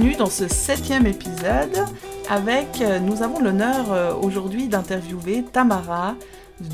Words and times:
Bienvenue 0.00 0.16
dans 0.16 0.30
ce 0.30 0.48
septième 0.48 1.06
épisode 1.06 1.84
avec, 2.30 2.80
euh, 2.80 2.98
nous 3.00 3.22
avons 3.22 3.38
l'honneur 3.38 3.92
euh, 3.92 4.14
aujourd'hui 4.14 4.66
d'interviewer 4.66 5.44
Tamara 5.52 6.16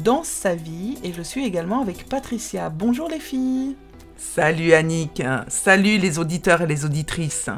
dans 0.04 0.22
sa 0.22 0.54
vie 0.54 0.96
et 1.02 1.12
je 1.12 1.22
suis 1.22 1.44
également 1.44 1.82
avec 1.82 2.08
Patricia. 2.08 2.70
Bonjour 2.70 3.08
les 3.08 3.18
filles. 3.18 3.74
Salut 4.16 4.74
Annick, 4.74 5.24
salut 5.48 5.98
les 5.98 6.20
auditeurs 6.20 6.62
et 6.62 6.68
les 6.68 6.84
auditrices. 6.84 7.50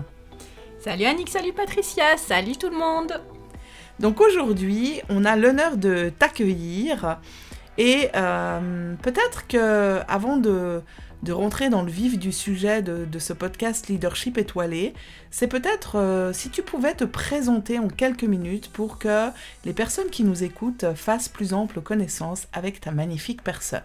Salut 0.81 1.05
Annick, 1.05 1.29
salut 1.29 1.53
Patricia, 1.53 2.17
salut 2.17 2.57
tout 2.57 2.71
le 2.71 2.79
monde. 2.79 3.21
Donc 4.01 4.23
aujourd'hui, 4.23 5.03
on 5.11 5.27
a 5.27 5.37
l'honneur 5.37 5.77
de 5.77 6.11
t'accueillir 6.19 7.19
et 7.77 8.09
euh, 8.17 8.95
peut-être 9.03 9.47
que 9.47 10.01
avant 10.09 10.39
de 10.39 10.81
de 11.23 11.33
rentrer 11.33 11.69
dans 11.69 11.83
le 11.83 11.91
vif 11.91 12.19
du 12.19 12.33
sujet 12.33 12.83
de, 12.83 13.19
ce 13.19 13.33
podcast 13.33 13.89
Leadership 13.89 14.39
étoilé, 14.39 14.95
c'est 15.31 15.49
peut-être 15.49 15.97
euh, 15.97 16.33
si 16.33 16.51
tu 16.51 16.63
pouvais 16.63 16.95
te 16.95 17.05
présenter 17.05 17.79
en 17.79 17.89
quelques 17.89 18.25
minutes 18.25 18.71
pour 18.71 18.99
que 18.99 19.29
les 19.65 19.73
personnes 19.73 20.11
qui 20.11 20.25
nous 20.25 20.45
écoutent 20.45 20.95
fassent 20.95 21.29
plus 21.29 21.53
ample 21.53 21.81
connaissance 21.81 22.47
avec 22.53 22.81
ta 22.81 22.93
magnifique 22.93 23.43
personne. 23.43 23.83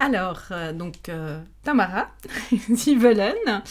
Alors, 0.00 0.42
euh, 0.50 0.72
donc 0.72 1.08
euh, 1.08 1.40
Tamara 1.62 2.08
Zivelen, 2.72 3.62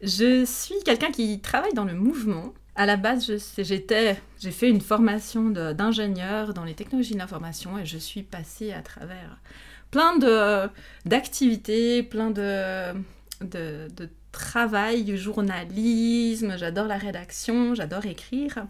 je 0.00 0.44
suis 0.44 0.76
quelqu'un 0.84 1.10
qui 1.10 1.40
travaille 1.40 1.74
dans 1.74 1.84
le 1.84 1.94
mouvement. 1.94 2.54
À 2.74 2.86
la 2.86 2.96
base, 2.96 3.30
j'ai 3.58 4.50
fait 4.50 4.70
une 4.70 4.80
formation 4.80 5.50
d'ingénieur 5.50 6.54
dans 6.54 6.64
les 6.64 6.74
technologies 6.74 7.14
de 7.14 7.18
l'information 7.18 7.78
et 7.78 7.84
je 7.84 7.98
suis 7.98 8.22
passée 8.22 8.72
à 8.72 8.80
travers 8.80 9.38
plein 9.92 10.16
de 10.16 10.68
d'activités, 11.04 12.02
plein 12.02 12.32
de, 12.32 12.92
de, 13.40 14.08
travail, 14.32 15.14
journalisme, 15.18 16.56
j'adore 16.56 16.86
la 16.86 16.96
rédaction, 16.96 17.74
j'adore 17.74 18.06
écrire. 18.06 18.66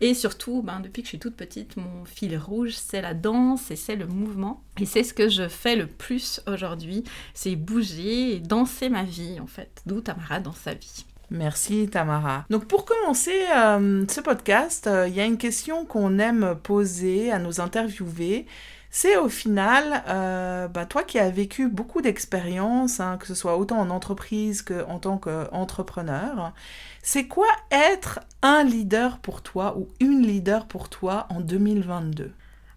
Et 0.00 0.14
surtout, 0.14 0.62
ben, 0.62 0.80
depuis 0.80 1.02
que 1.02 1.06
je 1.06 1.10
suis 1.10 1.18
toute 1.18 1.36
petite, 1.36 1.76
mon 1.76 2.06
fil 2.06 2.34
rouge, 2.38 2.72
c'est 2.72 3.02
la 3.02 3.12
danse 3.12 3.70
et 3.70 3.76
c'est 3.76 3.94
le 3.94 4.06
mouvement. 4.06 4.64
Et 4.80 4.86
c'est 4.86 5.02
ce 5.02 5.12
que 5.12 5.28
je 5.28 5.48
fais 5.48 5.76
le 5.76 5.86
plus 5.86 6.40
aujourd'hui, 6.46 7.04
c'est 7.34 7.56
bouger 7.56 8.36
et 8.36 8.40
danser 8.40 8.88
ma 8.88 9.04
vie, 9.04 9.38
en 9.38 9.46
fait. 9.46 9.82
D'où 9.84 10.00
Tamara 10.00 10.40
dans 10.40 10.54
sa 10.54 10.72
vie. 10.72 11.04
Merci 11.28 11.88
Tamara. 11.88 12.44
Donc 12.48 12.66
pour 12.66 12.86
commencer 12.86 13.34
euh, 13.54 14.04
ce 14.08 14.20
podcast, 14.20 14.86
euh, 14.86 15.08
il 15.08 15.14
y 15.14 15.20
a 15.20 15.24
une 15.24 15.38
question 15.38 15.86
qu'on 15.86 16.18
aime 16.18 16.56
poser 16.62 17.30
à 17.30 17.38
nos 17.38 17.60
interviewés 17.60 18.46
c'est 18.94 19.16
au 19.16 19.30
final, 19.30 20.04
euh, 20.06 20.68
bah, 20.68 20.84
toi 20.84 21.02
qui 21.02 21.18
as 21.18 21.30
vécu 21.30 21.66
beaucoup 21.66 22.02
d'expériences, 22.02 23.00
hein, 23.00 23.16
que 23.18 23.26
ce 23.26 23.34
soit 23.34 23.56
autant 23.56 23.78
en 23.80 23.88
entreprise 23.88 24.60
qu'en 24.60 24.98
tant 24.98 25.16
qu'entrepreneur, 25.16 26.52
c'est 27.02 27.26
quoi 27.26 27.48
être 27.70 28.20
un 28.42 28.62
leader 28.62 29.16
pour 29.16 29.40
toi 29.40 29.78
ou 29.78 29.88
une 29.98 30.20
leader 30.20 30.66
pour 30.66 30.90
toi 30.90 31.26
en 31.30 31.40
2022 31.40 32.32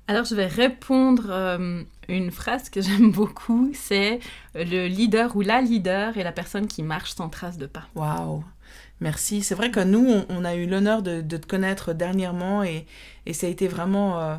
alors 0.07 0.23
je 0.23 0.35
vais 0.35 0.45
répondre 0.45 1.23
euh, 1.29 1.81
une 2.07 2.29
phrase 2.29 2.69
que 2.69 2.79
j'aime 2.83 3.11
beaucoup, 3.11 3.71
c'est 3.73 4.19
le 4.53 4.87
leader 4.87 5.35
ou 5.35 5.41
la 5.41 5.61
leader 5.61 6.15
est 6.15 6.23
la 6.23 6.31
personne 6.31 6.67
qui 6.67 6.83
marche 6.83 7.15
sans 7.15 7.27
trace 7.27 7.57
de 7.57 7.65
pas. 7.65 7.87
Waouh 7.95 8.43
Merci. 9.01 9.41
C'est 9.41 9.55
vrai 9.55 9.71
que 9.71 9.79
nous, 9.79 10.23
on, 10.29 10.45
a 10.45 10.55
eu 10.55 10.67
l'honneur 10.67 11.01
de, 11.01 11.21
te 11.21 11.45
connaître 11.47 11.93
dernièrement 11.93 12.63
et, 12.63 12.85
ça 13.33 13.47
a 13.47 13.49
été 13.49 13.67
vraiment 13.67 14.21
euh, 14.21 14.35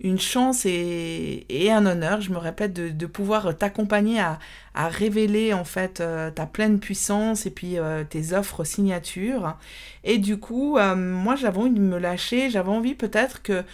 une 0.00 0.18
chance 0.18 0.64
et, 0.64 1.68
un 1.70 1.84
honneur, 1.86 2.20
je 2.20 2.30
me 2.30 2.38
répète, 2.38 2.72
de, 2.72 3.06
pouvoir 3.06 3.56
t'accompagner 3.56 4.20
à, 4.20 4.38
révéler 4.74 5.52
en 5.52 5.64
fait 5.64 6.00
euh, 6.00 6.30
ta 6.30 6.46
pleine 6.46 6.78
puissance 6.78 7.46
et 7.46 7.50
puis 7.50 7.78
euh, 7.78 8.04
tes 8.04 8.32
offres 8.32 8.62
signatures. 8.62 9.56
Et 10.04 10.18
du 10.18 10.38
coup, 10.38 10.78
euh, 10.78 10.94
moi 10.94 11.34
j'avais 11.34 11.58
envie 11.58 11.70
de 11.70 11.80
me 11.80 11.98
lâcher, 11.98 12.48
j'avais 12.48 12.70
envie 12.70 12.94
peut-être 12.94 13.42
que, 13.42 13.64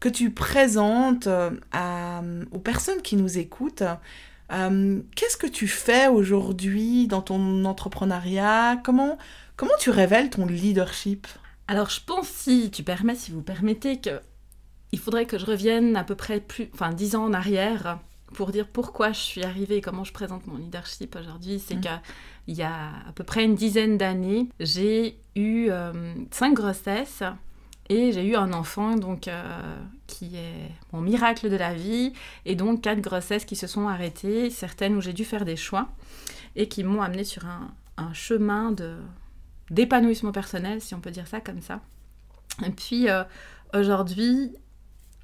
que 0.00 0.10
tu 0.10 0.30
présentes 0.30 1.28
aux 1.28 2.58
personnes 2.58 3.00
qui 3.02 3.16
nous 3.16 3.38
écoutent 3.38 3.84
qu'est-ce 5.14 5.36
que 5.36 5.46
tu 5.46 5.68
fais 5.68 6.08
aujourd'hui 6.08 7.06
dans 7.06 7.22
ton 7.22 7.64
entrepreneuriat? 7.64 8.80
Comment, 8.82 9.16
comment 9.56 9.76
tu 9.78 9.90
révèles 9.90 10.28
ton 10.28 10.44
leadership? 10.44 11.28
Alors 11.68 11.88
je 11.88 12.00
pense, 12.04 12.26
si 12.26 12.70
tu 12.70 12.82
permets, 12.82 13.14
si 13.14 13.30
vous 13.30 13.42
permettez, 13.42 14.00
que 14.00 14.20
il 14.92 14.98
faudrait 14.98 15.26
que 15.26 15.38
je 15.38 15.46
revienne 15.46 15.96
à 15.96 16.04
peu 16.04 16.14
près 16.14 16.40
plus, 16.40 16.68
enfin, 16.74 16.92
dix 16.92 17.14
ans 17.14 17.24
en 17.24 17.32
arrière 17.32 17.98
pour 18.34 18.52
dire 18.52 18.66
pourquoi 18.68 19.12
je 19.12 19.20
suis 19.20 19.42
arrivée 19.42 19.78
et 19.78 19.80
comment 19.80 20.04
je 20.04 20.12
présente 20.12 20.46
mon 20.46 20.56
leadership 20.56 21.16
aujourd'hui. 21.16 21.58
C'est 21.58 21.76
mmh. 21.76 21.80
qu'il 22.46 22.54
y 22.54 22.62
a 22.62 22.90
à 23.08 23.12
peu 23.14 23.24
près 23.24 23.44
une 23.44 23.54
dizaine 23.54 23.98
d'années, 23.98 24.48
j'ai 24.60 25.18
eu 25.34 25.68
euh, 25.70 26.14
cinq 26.30 26.54
grossesses 26.54 27.22
et 27.88 28.12
j'ai 28.12 28.24
eu 28.24 28.36
un 28.36 28.52
enfant 28.52 28.94
donc 28.94 29.26
euh, 29.26 29.76
qui 30.06 30.36
est 30.36 30.70
mon 30.92 31.00
miracle 31.00 31.50
de 31.50 31.56
la 31.56 31.74
vie 31.74 32.12
et 32.44 32.54
donc 32.54 32.82
quatre 32.82 33.00
grossesses 33.00 33.44
qui 33.44 33.56
se 33.56 33.66
sont 33.66 33.88
arrêtées, 33.88 34.50
certaines 34.50 34.94
où 34.94 35.00
j'ai 35.00 35.12
dû 35.12 35.24
faire 35.24 35.44
des 35.44 35.56
choix 35.56 35.88
et 36.56 36.68
qui 36.68 36.84
m'ont 36.84 37.02
amené 37.02 37.24
sur 37.24 37.46
un, 37.46 37.72
un 37.96 38.12
chemin 38.12 38.72
de 38.72 38.96
d'épanouissement 39.70 40.32
personnel, 40.32 40.80
si 40.80 40.94
on 40.96 41.00
peut 41.00 41.12
dire 41.12 41.28
ça 41.28 41.40
comme 41.40 41.60
ça. 41.60 41.80
Et 42.66 42.70
puis 42.70 43.08
euh, 43.08 43.22
aujourd'hui, 43.72 44.52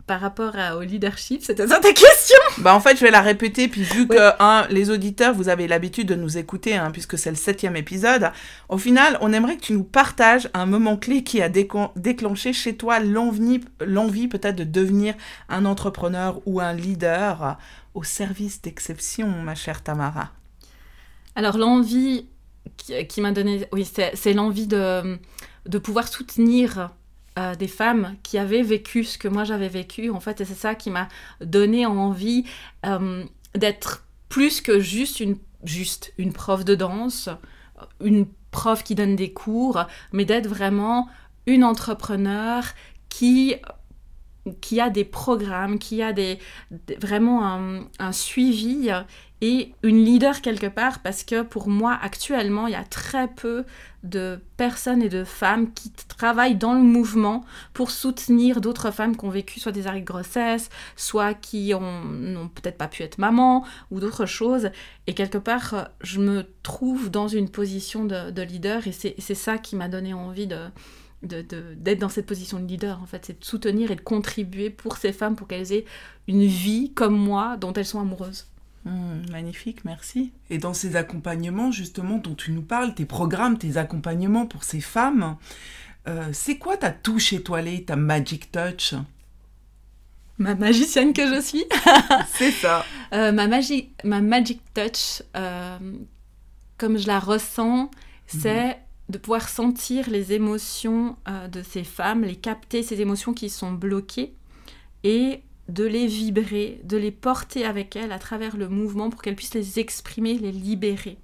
par 0.07 0.21
rapport 0.21 0.55
au 0.77 0.83
leadership 0.83 1.43
C'était 1.43 1.67
ça 1.67 1.81
ta 1.81 1.93
question? 1.93 2.39
Bah 2.59 2.75
en 2.75 2.81
fait, 2.81 2.97
je 2.97 3.03
vais 3.03 3.11
la 3.11 3.21
répéter, 3.21 3.69
puis 3.69 3.83
vu 3.83 4.07
que 4.07 4.33
hein, 4.41 4.67
les 4.71 4.91
auditeurs, 4.91 5.35
vous 5.35 5.49
avez 5.49 5.67
l'habitude 5.67 6.09
de 6.09 6.15
nous 6.15 6.39
écouter, 6.39 6.77
hein, 6.77 6.91
puisque 6.93 7.19
c'est 7.19 7.31
le 7.31 7.37
septième 7.37 7.77
épisode, 7.77 8.31
au 8.69 8.79
final, 8.79 9.19
on 9.21 9.33
aimerait 9.33 9.57
que 9.57 9.63
tu 9.63 9.73
nous 9.73 9.85
partages 9.85 10.49
un 10.55 10.67
moment 10.67 10.97
clé 10.97 11.25
qui 11.25 11.43
a 11.43 11.49
déclenché 11.49 12.53
chez 12.53 12.77
toi 12.77 13.01
l'envie 13.01 14.29
peut-être 14.29 14.57
de 14.57 14.65
devenir 14.65 15.15
un 15.49 15.65
entrepreneur 15.65 16.41
ou 16.47 16.61
un 16.61 16.73
leader 16.73 17.59
au 17.95 18.05
service 18.05 18.63
d'exception, 18.63 19.29
ma 19.29 19.55
chère 19.55 19.83
Tamara. 19.83 20.31
Alors 21.35 21.59
l'envie 21.59 22.27
qui, 22.77 23.07
qui 23.07 23.21
m'a 23.21 23.33
donné, 23.33 23.67
oui, 23.73 23.85
c'est 23.85 24.33
l'envie 24.33 24.67
de, 24.67 25.19
de 25.67 25.79
pouvoir 25.79 26.09
soutenir 26.09 26.91
des 27.37 27.69
femmes 27.69 28.17
qui 28.23 28.39
avaient 28.39 28.63
vécu 28.63 29.05
ce 29.05 29.19
que 29.19 29.29
moi 29.29 29.45
j'avais 29.45 29.69
vécu, 29.69 30.11
en 30.11 30.21
fait, 30.21 30.41
et 30.41 30.45
c'est 30.45 30.55
ça 30.55 30.75
qui 30.75 30.91
m'a 30.91 31.09
donné 31.41 31.85
envie 31.85 32.45
euh, 32.85 33.25
d'être 33.55 34.05
plus 34.29 34.61
que 34.61 34.81
juste 34.81 35.21
une, 35.21 35.37
juste 35.65 36.13
une 36.19 36.33
prof 36.33 36.65
de 36.65 36.75
danse, 36.75 37.29
une 38.03 38.27
prof 38.51 38.83
qui 38.83 38.95
donne 38.95 39.17
des 39.17 39.33
cours, 39.33 39.85
mais 40.13 40.25
d'être 40.25 40.49
vraiment 40.49 41.09
une 41.47 41.63
entrepreneur 41.63 42.65
qui 43.09 43.57
qui 44.61 44.81
a 44.81 44.91
des 44.91 45.05
programmes, 45.05 45.79
qui 45.79 46.03
a 46.03 46.13
des, 46.13 46.39
vraiment 47.01 47.89
un, 47.99 48.13
suivi 48.13 48.91
et 49.43 49.75
une 49.83 50.03
leader 50.03 50.41
quelque 50.41 50.67
part 50.67 51.01
parce 51.01 51.23
que 51.23 51.43
pour 51.43 51.69
moi 51.69 51.99
actuellement 52.01 52.67
il 52.69 52.73
y 52.73 52.77
a 52.77 52.85
très 52.85 53.29
peu 53.29 53.65
de 54.03 54.41
personnes 54.57 55.03
et 55.03 55.09
de 55.09 55.25
femmes 55.25 55.73
qui 55.75 55.91
travaillent 55.91 56.57
dans 56.57 56.73
le 56.73 56.81
mouvement 56.81 57.45
pour 57.75 57.91
soutenir 57.91 58.61
d'autres 58.61 58.91
femmes 58.91 59.17
qui 59.17 59.25
ont 59.25 59.31
vécu 59.31 59.61
soit 59.61 59.73
des 59.73 59.87
arrêts 59.87 60.01
de 60.01 60.07
grossesse, 60.07 60.71
soit 60.97 61.35
qui 61.35 61.75
n'ont 61.75 62.49
peut-être 62.49 62.79
pas 62.79 62.89
pu 62.89 63.03
être 63.03 63.19
maman 63.19 63.65
ou 63.91 64.01
d'autres 64.01 64.27
choses. 64.27 64.71
Et 65.07 65.15
quelque 65.15 65.39
part, 65.39 65.91
je 66.01 66.21
me 66.21 66.47
trouve 66.63 67.11
dans 67.11 67.29
une 67.29 67.49
position 67.49 68.05
de, 68.05 68.43
leader 68.43 68.87
et 68.87 68.93
c'est 68.93 69.35
ça 69.35 69.59
qui 69.59 69.77
m'a 69.77 69.89
donné 69.89 70.15
envie 70.15 70.47
de 70.47 70.59
d'être 71.23 71.99
dans 71.99 72.11
cette 72.11 72.27
position 72.27 72.61
de 72.61 72.67
leader 72.67 73.03
en 73.03 73.07
fait 73.07 73.25
c'est 73.25 73.41
de 73.41 73.45
soutenir 73.45 73.91
et 73.91 73.97
de 73.97 74.01
contribuer 74.03 74.71
pour 74.71 74.99
ces 74.99 75.13
femmes 75.13 75.35
pour 75.35 75.49
qu'elles 75.49 75.73
aient 75.73 75.87
une 76.29 76.45
vie 76.45 76.93
comme 76.93 77.17
moi 77.17 77.57
dont 77.57 77.73
elles 77.73 77.87
sont 77.87 77.99
amoureuses 77.99 78.47
Mmh, 78.87 79.31
magnifique, 79.33 79.85
merci. 79.85 80.33
Et 80.49 80.59
dans 80.59 80.73
ces 80.73 80.95
accompagnements, 80.97 81.73
justement, 81.73 82.19
dont 82.19 82.35
tu 82.37 82.53
nous 82.53 82.63
parles, 82.63 82.95
tes 82.95 83.05
programmes, 83.05 83.59
tes 83.59 83.77
accompagnements 83.79 84.47
pour 84.47 84.63
ces 84.65 84.81
femmes, 84.81 85.37
euh, 86.09 86.29
c'est 86.33 86.57
quoi 86.57 86.77
ta 86.77 86.91
touche 86.93 87.33
étoilée, 87.33 87.85
ta 87.85 87.97
magic 87.97 88.53
touch? 88.53 88.95
Ma 90.39 90.55
magicienne 90.55 91.13
que 91.13 91.27
je 91.35 91.41
suis. 91.41 91.65
C'est 92.29 92.51
ça. 92.53 92.85
Euh, 93.13 93.33
ma, 93.33 93.49
magie, 93.49 93.91
ma 94.05 94.21
magic 94.21 94.61
touch, 94.75 95.23
euh, 95.35 95.79
comme 96.79 96.97
je 96.99 97.07
la 97.07 97.19
ressens, 97.19 97.91
Mhm. 98.35 98.41
c'est 98.41 98.79
de 99.09 99.19
pouvoir 99.19 99.49
sentir 99.49 100.11
les 100.11 100.33
émotions 100.33 101.17
de 101.53 101.63
ces 101.63 101.85
femmes, 101.85 102.23
les 102.23 102.35
capter, 102.37 102.83
ces 102.83 103.01
émotions 103.01 103.33
qui 103.33 103.49
sont 103.51 103.71
bloquées, 103.73 104.35
et 105.05 105.43
de 105.69 105.85
les 105.85 106.07
vibrer, 106.07 106.81
de 106.85 106.97
les 106.97 107.11
porter 107.11 107.65
avec 107.65 107.97
elles 107.97 108.13
à 108.13 108.19
travers 108.19 108.57
le 108.57 108.69
mouvement 108.69 109.11
pour 109.11 109.23
qu'elles 109.23 109.37
puissent 109.37 109.55
les 109.55 109.79
exprimer, 109.79 110.35
les 110.35 110.53
libérer. 110.53 111.19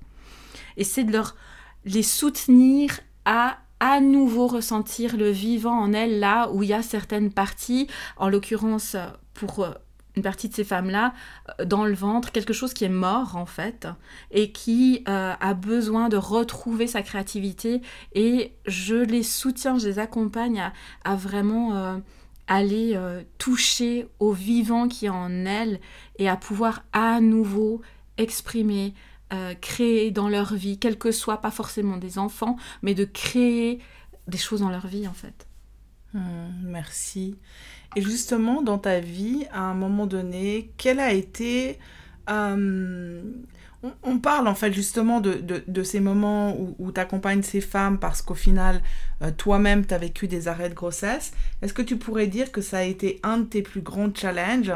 Et 0.77 0.85
c'est 0.85 1.05
de 1.05 1.13
leur 1.13 1.37
les 1.85 2.03
soutenir 2.03 3.01
à 3.25 3.59
à 3.83 4.01
nouveau 4.01 4.47
ressentir 4.47 5.17
le 5.17 5.31
vivant 5.31 5.77
en 5.77 5.93
elles 5.93 6.21
là 6.21 6.49
où 6.53 6.63
il 6.63 6.69
y 6.69 6.73
a 6.73 6.83
certaines 6.83 7.33
parties, 7.33 7.89
en 8.17 8.29
l'occurrence 8.29 8.97
pour 9.35 9.65
euh, 9.65 9.73
une 10.15 10.23
partie 10.23 10.49
de 10.49 10.55
ces 10.55 10.63
femmes-là, 10.63 11.15
euh, 11.59 11.65
dans 11.65 11.85
le 11.85 11.93
ventre, 11.93 12.31
quelque 12.31 12.53
chose 12.53 12.75
qui 12.75 12.85
est 12.85 12.89
mort 12.89 13.35
en 13.35 13.45
fait, 13.45 13.89
et 14.31 14.53
qui 14.53 15.03
euh, 15.09 15.33
a 15.39 15.55
besoin 15.55 16.09
de 16.09 16.17
retrouver 16.17 16.87
sa 16.87 17.03
créativité. 17.03 17.83
Et 18.13 18.53
je 18.67 18.95
les 18.95 19.25
soutiens, 19.25 19.79
je 19.79 19.89
les 19.89 19.99
accompagne 19.99 20.71
à, 21.03 21.17
vraiment 21.17 22.01
aller 22.47 22.93
euh, 22.95 23.23
toucher 23.39 24.09
au 24.19 24.33
vivant 24.33 24.89
qui 24.89 25.07
est 25.07 25.11
en 25.11 25.45
elles 25.47 25.81
et 26.19 26.29
à 26.29 26.37
pouvoir 26.37 26.85
à 26.93 27.21
nouveau 27.21 27.81
exprimer, 28.19 28.95
euh, 29.33 29.55
créer 29.55 30.11
dans 30.11 30.29
leur 30.29 30.55
vie, 30.55 30.79
quel 30.79 30.99
que 30.99 31.13
soit, 31.13 31.39
pas 31.39 31.51
forcément 31.51 31.97
des 31.97 32.19
enfants, 32.19 32.57
mais 32.83 32.95
de 32.95 33.05
créer 33.05 33.81
des 34.29 34.39
choses 34.39 34.61
dans 34.61 34.71
leur 34.71 34.87
vie 34.87 35.09
en 35.09 35.15
fait. 35.15 35.47
Hmm, 36.15 36.51
merci. 36.65 37.39
Et 37.97 38.03
justement, 38.03 38.63
dans 38.63 38.79
ta 38.79 39.01
vie, 39.01 39.47
à 39.53 39.61
un 39.61 39.75
moment 39.75 40.07
donné, 40.07 40.73
quel 40.77 41.01
a 41.01 41.13
été... 41.13 41.79
euh, 42.31 43.23
on, 44.03 44.19
parle 44.19 44.47
en 44.47 44.55
fait 44.55 44.73
justement 44.73 45.21
de, 45.21 45.43
de, 45.67 45.83
ces 45.83 46.01
moments 46.01 46.57
où, 46.57 46.77
où 46.79 46.93
tu 46.93 47.01
accompagnes 47.01 47.43
ces 47.43 47.61
femmes 47.61 47.99
parce 47.99 48.23
qu'au 48.23 48.35
final, 48.35 48.81
euh, 49.23 49.31
toi-même, 49.37 49.85
tu 49.87 49.95
as 49.95 49.99
vécu 49.99 50.29
des 50.29 50.49
arrêts 50.49 50.69
de 50.69 50.75
grossesse. 50.75 51.33
Est-ce 51.63 51.75
que 51.75 51.83
tu 51.83 51.97
pourrais 51.97 52.29
dire 52.29 52.53
que 52.53 52.61
ça 52.61 52.79
a 52.79 52.83
été 52.83 53.19
un 53.23 53.39
de 53.39 53.45
tes 53.45 53.63
plus 53.63 53.81
grands 53.81 54.15
challenges? 54.15 54.73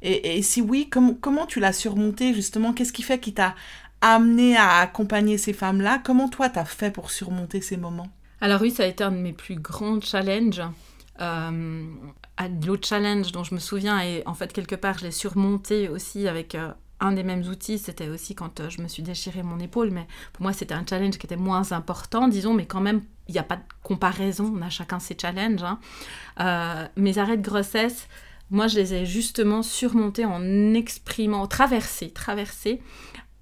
Et, 0.00 0.42
si 0.42 0.60
oui, 0.60 0.88
com 0.88 1.16
comment 1.20 1.46
tu 1.46 1.58
l'as 1.58 1.72
surmonté 1.72 2.32
justement? 2.32 2.72
Qu'est-ce 2.72 2.92
qui 2.92 3.02
fait 3.02 3.18
qui 3.18 3.34
t'a 3.34 3.54
amené 4.00 4.56
à 4.56 4.78
accompagner 4.78 5.38
ces 5.38 5.52
femmes-là? 5.52 6.00
Comment 6.04 6.28
toi, 6.28 6.48
tu 6.48 6.58
as 6.58 6.64
fait 6.64 6.92
pour 6.92 7.10
surmonter 7.10 7.60
ces 7.60 7.76
moments? 7.76 8.08
Alors 8.40 8.60
oui, 8.60 8.70
ça 8.70 8.84
a 8.84 8.86
été 8.86 9.02
un 9.02 9.10
de 9.10 9.16
mes 9.16 9.32
plus 9.32 9.56
grands 9.56 10.00
challenges. 10.00 10.62
Euh, 11.20 11.82
L'autre 12.64 12.86
challenge 12.86 13.32
dont 13.32 13.42
je 13.42 13.54
me 13.54 13.58
souviens, 13.58 14.00
et 14.00 14.22
en 14.24 14.34
fait 14.34 14.52
quelque 14.52 14.76
part 14.76 14.98
je 14.98 15.06
l'ai 15.06 15.10
surmonté 15.10 15.88
aussi 15.88 16.28
avec 16.28 16.54
euh, 16.54 16.70
un 17.00 17.12
des 17.12 17.22
mêmes 17.22 17.42
outils, 17.46 17.78
c'était 17.78 18.08
aussi 18.08 18.34
quand 18.34 18.60
euh, 18.60 18.70
je 18.70 18.82
me 18.82 18.88
suis 18.88 19.02
déchiré 19.02 19.42
mon 19.42 19.58
épaule, 19.60 19.90
mais 19.90 20.06
pour 20.32 20.42
moi 20.42 20.52
c'était 20.52 20.74
un 20.74 20.84
challenge 20.88 21.18
qui 21.18 21.26
était 21.26 21.36
moins 21.36 21.72
important, 21.72 22.28
disons, 22.28 22.54
mais 22.54 22.66
quand 22.66 22.80
même 22.80 23.02
il 23.28 23.32
n'y 23.32 23.38
a 23.38 23.44
pas 23.44 23.56
de 23.56 23.62
comparaison, 23.82 24.52
on 24.56 24.62
a 24.62 24.70
chacun 24.70 24.98
ses 24.98 25.16
challenges. 25.20 25.62
Hein. 25.62 25.78
Euh, 26.40 26.86
mes 26.96 27.18
arrêts 27.18 27.36
de 27.36 27.42
grossesse, 27.42 28.08
moi 28.50 28.66
je 28.66 28.76
les 28.76 28.94
ai 28.94 29.06
justement 29.06 29.62
surmontés 29.62 30.24
en 30.24 30.74
exprimant, 30.74 31.46
traversés, 31.46 32.10
traversés, 32.10 32.80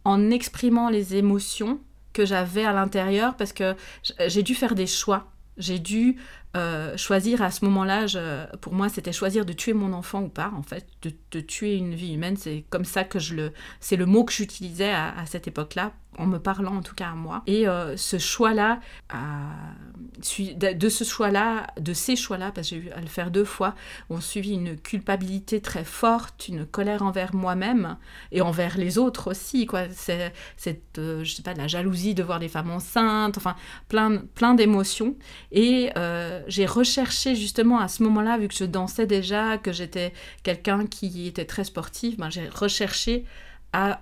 en 0.04 0.30
exprimant 0.30 0.88
les 0.88 1.16
émotions 1.16 1.80
que 2.12 2.24
j'avais 2.24 2.64
à 2.64 2.72
l'intérieur 2.72 3.36
parce 3.36 3.52
que 3.52 3.74
j'ai 4.26 4.42
dû 4.42 4.54
faire 4.54 4.74
des 4.74 4.86
choix. 4.86 5.30
J'ai 5.58 5.78
dû 5.78 6.16
euh, 6.56 6.96
choisir 6.96 7.42
à 7.42 7.50
ce 7.50 7.64
moment-là, 7.64 8.06
pour 8.60 8.72
moi, 8.74 8.88
c'était 8.88 9.12
choisir 9.12 9.44
de 9.44 9.52
tuer 9.52 9.72
mon 9.72 9.92
enfant 9.92 10.22
ou 10.22 10.28
pas, 10.28 10.52
en 10.56 10.62
fait, 10.62 10.86
de, 11.02 11.40
tuer 11.40 11.76
une 11.76 11.94
vie 11.94 12.14
humaine. 12.14 12.36
C'est 12.36 12.64
comme 12.70 12.84
ça 12.84 13.04
que 13.04 13.18
je 13.18 13.34
le, 13.34 13.52
c'est 13.80 13.96
le 13.96 14.06
mot 14.06 14.24
que 14.24 14.32
j'utilisais 14.32 14.92
à 14.92 15.24
cette 15.26 15.48
époque-là, 15.48 15.92
en 16.18 16.26
me 16.26 16.38
parlant 16.38 16.76
en 16.76 16.82
tout 16.82 16.94
cas 16.94 17.08
à 17.08 17.14
moi. 17.14 17.42
Et 17.46 17.68
euh, 17.68 17.96
ce 17.96 18.18
choix-là, 18.18 18.80
de, 19.12 20.88
ce 20.88 21.04
choix-là, 21.04 21.66
de 21.78 21.92
ces 21.92 22.16
choix-là, 22.16 22.52
parce 22.52 22.70
que 22.70 22.76
j'ai 22.76 22.82
eu 22.82 22.90
à 22.90 23.00
le 23.00 23.06
faire 23.06 23.30
deux 23.30 23.44
fois, 23.44 23.74
ont 24.10 24.20
suivi 24.20 24.52
une 24.52 24.76
culpabilité 24.76 25.60
très 25.60 25.84
forte, 25.84 26.48
une 26.48 26.66
colère 26.66 27.02
envers 27.02 27.34
moi-même 27.34 27.96
et 28.32 28.40
envers 28.40 28.76
les 28.78 28.98
autres 28.98 29.30
aussi, 29.30 29.66
quoi. 29.66 29.82
C'est, 29.90 30.32
cette, 30.56 30.98
euh, 30.98 31.24
je 31.24 31.34
sais 31.34 31.42
pas, 31.42 31.54
de 31.54 31.58
la 31.58 31.68
jalousie 31.68 32.14
de 32.14 32.22
voir 32.22 32.38
des 32.38 32.48
femmes 32.48 32.70
enceintes, 32.70 33.36
enfin, 33.36 33.56
plein, 33.88 34.22
plein 34.34 34.54
d'émotions. 34.54 35.16
Et 35.52 35.90
euh, 35.96 36.42
j'ai 36.48 36.66
recherché 36.66 37.34
justement 37.34 37.78
à 37.78 37.88
ce 37.88 38.02
moment-là, 38.04 38.38
vu 38.38 38.48
que 38.48 38.54
je 38.54 38.64
dansais 38.64 39.06
déjà, 39.06 39.58
que 39.58 39.72
j'étais 39.72 40.12
quelqu'un 40.42 40.86
qui 40.86 41.26
était 41.26 41.44
très 41.44 41.64
sportif, 41.64 42.16
ben, 42.16 42.30
j'ai 42.30 42.48
recherché 42.48 43.24
à 43.72 44.00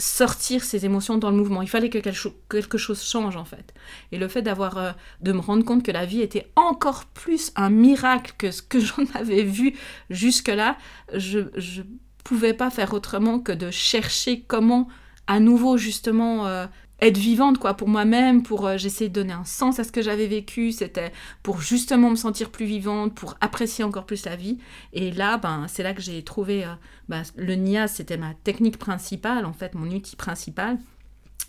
sortir 0.00 0.64
ces 0.64 0.84
émotions 0.84 1.18
dans 1.18 1.30
le 1.30 1.36
mouvement. 1.36 1.62
Il 1.62 1.68
fallait 1.68 1.90
que 1.90 1.98
quelque, 1.98 2.16
cho- 2.16 2.34
quelque 2.50 2.78
chose 2.78 3.02
change 3.02 3.36
en 3.36 3.44
fait. 3.44 3.72
Et 4.12 4.18
le 4.18 4.28
fait 4.28 4.42
d'avoir, 4.42 4.78
euh, 4.78 4.90
de 5.20 5.32
me 5.32 5.40
rendre 5.40 5.64
compte 5.64 5.82
que 5.84 5.92
la 5.92 6.06
vie 6.06 6.20
était 6.20 6.50
encore 6.56 7.04
plus 7.06 7.52
un 7.56 7.70
miracle 7.70 8.34
que 8.38 8.50
ce 8.50 8.62
que 8.62 8.80
j'en 8.80 9.04
avais 9.14 9.42
vu 9.42 9.74
jusque-là, 10.10 10.76
je, 11.14 11.40
je 11.56 11.82
pouvais 12.24 12.54
pas 12.54 12.70
faire 12.70 12.92
autrement 12.94 13.38
que 13.38 13.52
de 13.52 13.70
chercher 13.70 14.42
comment 14.42 14.88
à 15.26 15.38
nouveau 15.40 15.76
justement 15.76 16.46
euh, 16.46 16.66
être 17.00 17.18
vivante 17.18 17.58
quoi 17.58 17.74
pour 17.74 17.88
moi-même 17.88 18.42
pour 18.42 18.66
euh, 18.66 18.76
de 18.76 19.06
donner 19.08 19.32
un 19.32 19.44
sens 19.44 19.78
à 19.78 19.84
ce 19.84 19.92
que 19.92 20.02
j'avais 20.02 20.26
vécu. 20.26 20.72
C'était 20.72 21.12
pour 21.42 21.60
justement 21.60 22.10
me 22.10 22.16
sentir 22.16 22.50
plus 22.50 22.66
vivante 22.66 23.14
pour 23.14 23.36
apprécier 23.40 23.84
encore 23.84 24.06
plus 24.06 24.24
la 24.24 24.36
vie. 24.36 24.58
Et 24.92 25.10
là 25.10 25.38
ben 25.38 25.66
c'est 25.68 25.82
là 25.82 25.94
que 25.94 26.02
j'ai 26.02 26.22
trouvé 26.22 26.64
euh, 26.64 26.74
ben, 27.08 27.22
le 27.36 27.54
nia 27.54 27.88
c'était 27.88 28.16
ma 28.16 28.34
technique 28.34 28.78
principale 28.78 29.46
en 29.46 29.52
fait 29.52 29.74
mon 29.74 29.90
outil 29.90 30.16
principal. 30.16 30.78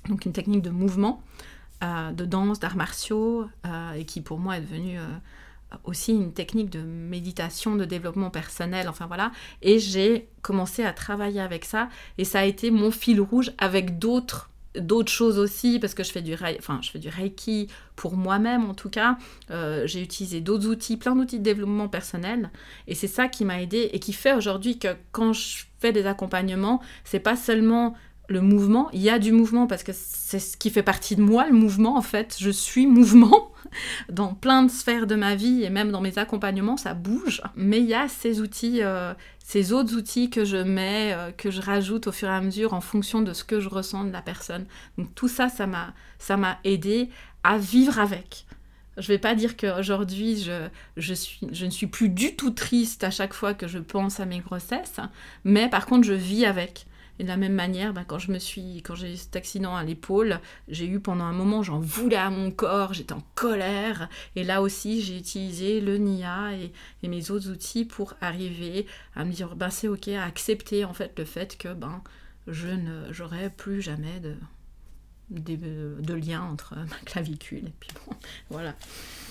Donc 0.09 0.25
une 0.25 0.33
technique 0.33 0.61
de 0.61 0.71
mouvement 0.71 1.21
euh, 1.83 2.11
de 2.11 2.25
danse 2.25 2.59
d'arts 2.59 2.75
martiaux 2.77 3.45
euh, 3.65 3.93
et 3.93 4.05
qui 4.05 4.21
pour 4.21 4.39
moi 4.39 4.57
est 4.57 4.61
devenue 4.61 4.99
aussi 5.85 6.11
une 6.11 6.33
technique 6.33 6.69
de 6.69 6.81
méditation, 6.81 7.77
de 7.77 7.85
développement 7.85 8.29
personnel, 8.29 8.89
enfin 8.89 9.07
voilà. 9.07 9.31
Et 9.61 9.79
j'ai 9.79 10.27
commencé 10.41 10.83
à 10.83 10.91
travailler 10.91 11.39
avec 11.39 11.63
ça. 11.63 11.87
Et 12.17 12.25
ça 12.25 12.39
a 12.39 12.43
été 12.43 12.71
mon 12.71 12.91
fil 12.91 13.21
rouge 13.21 13.53
avec 13.57 13.97
d'autres 13.97 14.50
d'autres 14.75 15.11
choses 15.11 15.37
aussi 15.37 15.79
parce 15.79 15.93
que 15.93 16.03
je 16.03 16.11
fais 16.11 16.21
du 16.21 16.33
enfin 16.33 16.79
je 16.81 16.91
fais 16.91 16.99
du 16.99 17.09
reiki 17.09 17.67
pour 17.95 18.15
moi-même 18.15 18.69
en 18.69 18.73
tout 18.73 18.89
cas. 18.89 19.17
Euh, 19.49 19.85
j'ai 19.85 20.01
utilisé 20.01 20.41
d'autres 20.41 20.67
outils 20.67 20.97
plein 20.97 21.15
d'outils 21.15 21.39
de 21.39 21.43
développement 21.43 21.87
personnel. 21.87 22.51
Et 22.87 22.95
c'est 22.95 23.07
ça 23.07 23.27
qui 23.27 23.45
m'a 23.45 23.61
aidé 23.61 23.89
et 23.93 23.99
qui 23.99 24.13
fait 24.13 24.33
aujourd'hui 24.33 24.79
que 24.79 24.95
quand 25.11 25.33
je 25.33 25.65
fais 25.79 25.91
des 25.91 26.05
accompagnements 26.05 26.81
c'est 27.03 27.19
pas 27.19 27.35
seulement 27.35 27.95
le 28.31 28.41
mouvement, 28.41 28.89
il 28.93 29.01
y 29.01 29.09
a 29.09 29.19
du 29.19 29.31
mouvement 29.31 29.67
parce 29.67 29.83
que 29.83 29.91
c'est 29.93 30.39
ce 30.39 30.57
qui 30.57 30.69
fait 30.69 30.83
partie 30.83 31.15
de 31.15 31.21
moi, 31.21 31.45
le 31.45 31.53
mouvement 31.53 31.97
en 31.97 32.01
fait. 32.01 32.37
Je 32.39 32.49
suis 32.49 32.87
mouvement 32.87 33.51
dans 34.09 34.33
plein 34.33 34.63
de 34.63 34.71
sphères 34.71 35.07
de 35.07 35.15
ma 35.15 35.35
vie 35.35 35.63
et 35.63 35.69
même 35.69 35.91
dans 35.91 36.01
mes 36.01 36.17
accompagnements, 36.17 36.77
ça 36.77 36.93
bouge. 36.93 37.41
Mais 37.55 37.79
il 37.79 37.85
y 37.85 37.93
a 37.93 38.07
ces 38.07 38.41
outils, 38.41 38.81
euh, 38.81 39.13
ces 39.39 39.73
autres 39.73 39.95
outils 39.95 40.29
que 40.29 40.45
je 40.45 40.57
mets, 40.57 41.13
euh, 41.13 41.31
que 41.31 41.51
je 41.51 41.61
rajoute 41.61 42.07
au 42.07 42.11
fur 42.11 42.29
et 42.29 42.33
à 42.33 42.41
mesure 42.41 42.73
en 42.73 42.81
fonction 42.81 43.21
de 43.21 43.33
ce 43.33 43.43
que 43.43 43.59
je 43.59 43.69
ressens 43.69 44.05
de 44.05 44.11
la 44.11 44.21
personne. 44.21 44.65
Donc 44.97 45.13
tout 45.15 45.27
ça, 45.27 45.49
ça 45.49 45.67
m'a, 45.67 45.93
ça 46.17 46.37
m'a 46.37 46.59
aidé 46.63 47.09
à 47.43 47.57
vivre 47.57 47.99
avec. 47.99 48.45
Je 48.97 49.07
vais 49.07 49.19
pas 49.19 49.35
dire 49.35 49.55
qu'aujourd'hui 49.55 50.41
je, 50.41 50.67
je, 50.97 51.13
suis, 51.13 51.47
je 51.51 51.65
ne 51.65 51.71
suis 51.71 51.87
plus 51.87 52.09
du 52.09 52.35
tout 52.35 52.51
triste 52.51 53.03
à 53.03 53.09
chaque 53.09 53.33
fois 53.33 53.53
que 53.53 53.67
je 53.67 53.79
pense 53.79 54.19
à 54.19 54.25
mes 54.25 54.39
grossesses, 54.39 54.99
mais 55.43 55.69
par 55.69 55.85
contre 55.85 56.05
je 56.05 56.13
vis 56.13 56.45
avec. 56.45 56.85
Et 57.21 57.23
de 57.23 57.29
la 57.29 57.37
même 57.37 57.53
manière, 57.53 57.93
ben, 57.93 58.03
quand 58.03 58.17
je 58.17 58.31
me 58.31 58.39
suis, 58.39 58.81
quand 58.81 58.95
j'ai 58.95 59.13
eu 59.13 59.15
cet 59.15 59.35
accident 59.35 59.75
à 59.75 59.83
l'épaule, 59.83 60.39
j'ai 60.67 60.87
eu 60.87 60.99
pendant 60.99 61.25
un 61.25 61.33
moment, 61.33 61.61
j'en 61.61 61.79
voulais 61.79 62.15
à 62.15 62.31
mon 62.31 62.49
corps, 62.49 62.95
j'étais 62.95 63.13
en 63.13 63.21
colère. 63.35 64.09
Et 64.35 64.43
là 64.43 64.63
aussi, 64.63 65.03
j'ai 65.03 65.19
utilisé 65.19 65.81
le 65.81 65.99
NIA 65.99 66.55
et, 66.55 66.71
et 67.03 67.07
mes 67.07 67.29
autres 67.29 67.51
outils 67.51 67.85
pour 67.85 68.15
arriver 68.21 68.87
à 69.15 69.23
me 69.23 69.31
dire, 69.31 69.55
ben 69.55 69.69
c'est 69.69 69.87
ok, 69.87 70.07
à 70.07 70.23
accepter 70.23 70.83
en 70.83 70.95
fait 70.95 71.13
le 71.19 71.25
fait 71.25 71.59
que 71.59 71.71
ben 71.71 72.01
je 72.47 72.69
ne, 72.69 73.13
j'aurai 73.13 73.51
plus 73.51 73.83
jamais 73.83 74.19
de, 74.19 74.33
de, 75.31 75.97
de 75.99 76.13
lien 76.13 76.41
entre 76.41 76.75
ma 76.89 76.97
clavicule 77.05 77.65
et 77.67 77.73
puis 77.79 77.89
bon, 78.05 78.15
voilà. 78.49 78.73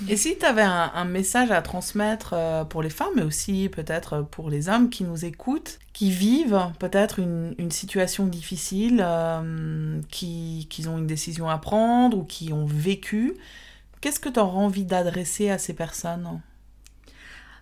Et 0.09 0.17
si 0.17 0.39
tu 0.39 0.47
avais 0.47 0.63
un, 0.63 1.05
message 1.05 1.51
à 1.51 1.61
transmettre 1.61 2.33
euh, 2.33 2.65
pour 2.65 2.83
les 2.83 2.91
femmes, 2.91 3.13
mais 3.17 3.23
aussi 3.23 3.69
peut-être 3.69 4.23
pour 4.23 4.49
les 4.49 4.69
hommes 4.69 4.89
qui 4.89 5.05
nous 5.05 5.25
écoutent, 5.25 5.79
qui 5.93 6.11
vivent 6.11 6.71
peut-être 6.79 7.19
une, 7.19 7.55
une 7.59 7.71
situation 7.71 8.27
difficile, 8.27 9.03
euh, 9.05 10.01
qui, 10.11 10.67
qui 10.71 10.89
ont 10.89 10.97
une 10.97 11.07
décision 11.07 11.51
à 11.51 11.59
prendre 11.59 12.17
ou 12.17 12.25
qui 12.25 12.53
ont 12.53 12.65
vécu, 12.65 13.35
qu'est-ce 14.01 14.21
que 14.21 14.31
tu 14.31 14.41
auras 14.41 14.59
envie 14.59 14.85
d'adresser 14.85 15.51
à 15.51 15.59
ces 15.59 15.75
personnes? 15.75 16.41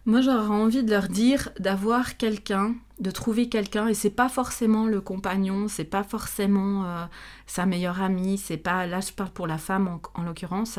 Moi, 0.08 0.22
j'aurais 0.22 0.46
envie 0.46 0.82
de 0.82 0.90
leur 0.90 1.08
dire 1.08 1.50
d'avoir 1.60 2.16
quelqu'un, 2.16 2.74
de 2.98 3.10
trouver 3.10 3.50
quelqu'un, 3.50 3.88
et 3.88 3.92
c'est 3.94 4.08
pas 4.08 4.30
forcément 4.30 4.86
le 4.86 5.02
compagnon, 5.02 5.68
c'est 5.68 5.84
pas 5.84 6.02
forcément 6.02 6.86
euh, 6.86 7.04
sa 7.46 7.66
meilleure 7.66 8.00
amie, 8.00 8.38
c'est 8.38 8.56
pas, 8.56 8.86
là 8.86 9.00
je 9.00 9.12
parle 9.12 9.28
pour 9.28 9.46
la 9.46 9.58
femme 9.58 9.86
en, 9.86 10.00
en 10.18 10.22
l'occurrence, 10.22 10.78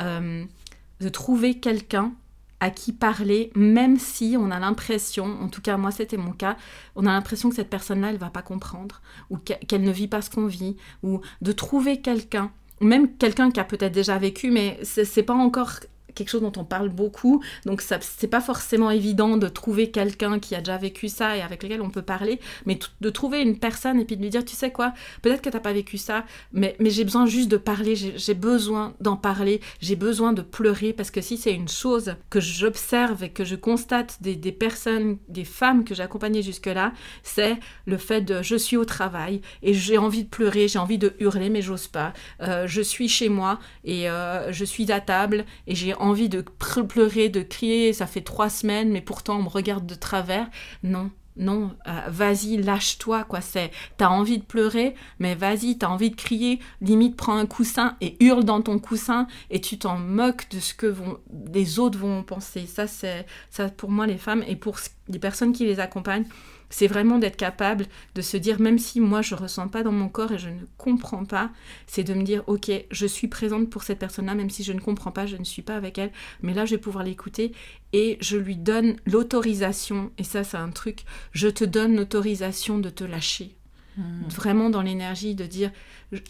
euh, 0.00 0.42
de 1.00 1.08
trouver 1.10 1.60
quelqu'un 1.60 2.14
à 2.60 2.70
qui 2.70 2.94
parler, 2.94 3.52
même 3.54 3.98
si 3.98 4.36
on 4.38 4.50
a 4.50 4.58
l'impression, 4.58 5.26
en 5.42 5.48
tout 5.48 5.60
cas 5.60 5.76
moi 5.76 5.90
c'était 5.90 6.16
mon 6.16 6.32
cas, 6.32 6.56
on 6.96 7.04
a 7.04 7.12
l'impression 7.12 7.50
que 7.50 7.56
cette 7.56 7.68
personne-là, 7.68 8.08
elle 8.08 8.16
va 8.16 8.30
pas 8.30 8.40
comprendre, 8.40 9.02
ou 9.28 9.36
qu'elle 9.36 9.82
ne 9.82 9.92
vit 9.92 10.08
pas 10.08 10.22
ce 10.22 10.30
qu'on 10.30 10.46
vit, 10.46 10.78
ou 11.02 11.20
de 11.42 11.52
trouver 11.52 12.00
quelqu'un, 12.00 12.50
même 12.80 13.16
quelqu'un 13.18 13.50
qui 13.50 13.60
a 13.60 13.64
peut-être 13.64 13.92
déjà 13.92 14.16
vécu, 14.16 14.50
mais 14.50 14.80
c'est 14.82 15.22
pas 15.22 15.34
encore 15.34 15.72
quelque 16.14 16.28
chose 16.28 16.42
dont 16.42 16.52
on 16.56 16.64
parle 16.64 16.88
beaucoup, 16.88 17.42
donc 17.66 17.82
c'est 17.82 18.26
pas 18.28 18.40
forcément 18.40 18.90
évident 18.90 19.36
de 19.36 19.48
trouver 19.48 19.90
quelqu'un 19.90 20.38
qui 20.38 20.54
a 20.54 20.58
déjà 20.58 20.76
vécu 20.76 21.08
ça 21.08 21.36
et 21.36 21.42
avec 21.42 21.62
lequel 21.62 21.82
on 21.82 21.90
peut 21.90 22.02
parler, 22.02 22.40
mais 22.66 22.78
de 23.00 23.10
trouver 23.10 23.42
une 23.42 23.58
personne 23.58 24.00
et 24.00 24.04
puis 24.04 24.16
de 24.16 24.22
lui 24.22 24.30
dire 24.30 24.44
tu 24.44 24.54
sais 24.54 24.70
quoi, 24.70 24.92
peut-être 25.22 25.42
que 25.42 25.50
t'as 25.50 25.60
pas 25.60 25.72
vécu 25.72 25.98
ça, 25.98 26.24
mais, 26.52 26.76
mais 26.78 26.90
j'ai 26.90 27.04
besoin 27.04 27.26
juste 27.26 27.48
de 27.48 27.56
parler, 27.56 27.94
j'ai 27.96 28.34
besoin 28.34 28.94
d'en 29.00 29.16
parler, 29.16 29.60
j'ai 29.80 29.96
besoin 29.96 30.32
de 30.32 30.42
pleurer 30.42 30.92
parce 30.92 31.10
que 31.10 31.20
si 31.20 31.36
c'est 31.36 31.54
une 31.54 31.68
chose 31.68 32.14
que 32.30 32.40
j'observe 32.40 33.24
et 33.24 33.30
que 33.30 33.44
je 33.44 33.56
constate 33.56 34.18
des, 34.20 34.36
des 34.36 34.52
personnes, 34.52 35.18
des 35.28 35.44
femmes 35.44 35.84
que 35.84 35.94
j'ai 35.94 36.02
accompagnées 36.02 36.42
jusque-là, 36.42 36.92
c'est 37.22 37.58
le 37.86 37.96
fait 37.96 38.20
de 38.22 38.42
je 38.42 38.56
suis 38.56 38.76
au 38.76 38.84
travail 38.84 39.40
et 39.62 39.74
j'ai 39.74 39.98
envie 39.98 40.24
de 40.24 40.28
pleurer, 40.28 40.68
j'ai 40.68 40.78
envie 40.78 40.98
de 40.98 41.14
hurler 41.18 41.50
mais 41.50 41.62
j'ose 41.62 41.88
pas, 41.88 42.12
euh, 42.40 42.66
je 42.66 42.82
suis 42.82 43.08
chez 43.08 43.28
moi 43.28 43.58
et 43.84 44.08
euh, 44.10 44.52
je 44.52 44.64
suis 44.64 44.90
à 44.92 45.00
table 45.00 45.44
et 45.66 45.74
j'ai 45.74 45.94
envie 46.02 46.28
de 46.28 46.40
pleurer, 46.40 47.28
de 47.28 47.42
crier, 47.42 47.92
ça 47.92 48.06
fait 48.06 48.20
trois 48.20 48.50
semaines, 48.50 48.90
mais 48.90 49.00
pourtant 49.00 49.36
on 49.36 49.42
me 49.42 49.48
regarde 49.48 49.86
de 49.86 49.94
travers. 49.94 50.48
Non, 50.82 51.10
non, 51.36 51.70
euh, 51.88 52.00
vas-y, 52.08 52.58
lâche-toi, 52.58 53.24
quoi. 53.24 53.40
C'est, 53.40 53.70
t'as 53.96 54.08
envie 54.08 54.38
de 54.38 54.44
pleurer, 54.44 54.94
mais 55.18 55.34
vas-y, 55.34 55.78
t'as 55.78 55.88
envie 55.88 56.10
de 56.10 56.16
crier. 56.16 56.60
Limite, 56.82 57.16
prends 57.16 57.36
un 57.36 57.46
coussin 57.46 57.96
et 58.00 58.22
hurle 58.22 58.44
dans 58.44 58.60
ton 58.60 58.78
coussin, 58.78 59.26
et 59.50 59.60
tu 59.60 59.78
t'en 59.78 59.96
moques 59.96 60.48
de 60.50 60.60
ce 60.60 60.74
que 60.74 60.86
vont, 60.86 61.18
les 61.52 61.78
autres 61.78 61.98
vont 61.98 62.22
penser. 62.22 62.66
Ça, 62.66 62.86
c'est, 62.86 63.26
ça 63.50 63.68
pour 63.70 63.90
moi, 63.90 64.06
les 64.06 64.18
femmes 64.18 64.44
et 64.46 64.56
pour 64.56 64.78
les 65.08 65.18
personnes 65.18 65.52
qui 65.52 65.64
les 65.64 65.80
accompagnent, 65.80 66.26
c'est 66.72 66.86
vraiment 66.86 67.18
d'être 67.18 67.36
capable 67.36 67.86
de 68.14 68.22
se 68.22 68.36
dire, 68.36 68.58
même 68.58 68.78
si 68.78 68.98
moi 68.98 69.20
je 69.20 69.34
ressens 69.34 69.68
pas 69.68 69.82
dans 69.82 69.92
mon 69.92 70.08
corps 70.08 70.32
et 70.32 70.38
je 70.38 70.48
ne 70.48 70.60
comprends 70.78 71.26
pas, 71.26 71.50
c'est 71.86 72.02
de 72.02 72.14
me 72.14 72.22
dire, 72.22 72.42
ok, 72.46 72.70
je 72.90 73.06
suis 73.06 73.28
présente 73.28 73.68
pour 73.68 73.82
cette 73.82 73.98
personne-là, 73.98 74.34
même 74.34 74.50
si 74.50 74.64
je 74.64 74.72
ne 74.72 74.80
comprends 74.80 75.12
pas, 75.12 75.26
je 75.26 75.36
ne 75.36 75.44
suis 75.44 75.62
pas 75.62 75.76
avec 75.76 75.98
elle, 75.98 76.10
mais 76.40 76.54
là 76.54 76.64
je 76.64 76.74
vais 76.74 76.80
pouvoir 76.80 77.04
l'écouter 77.04 77.52
et 77.92 78.16
je 78.22 78.38
lui 78.38 78.56
donne 78.56 78.96
l'autorisation, 79.06 80.10
et 80.16 80.24
ça 80.24 80.44
c'est 80.44 80.56
un 80.56 80.70
truc, 80.70 81.04
je 81.32 81.48
te 81.48 81.64
donne 81.64 81.94
l'autorisation 81.94 82.78
de 82.78 82.88
te 82.88 83.04
lâcher. 83.04 83.54
Hmm. 83.98 84.22
Vraiment 84.28 84.70
dans 84.70 84.80
l'énergie 84.80 85.34
de 85.34 85.44
dire 85.44 85.70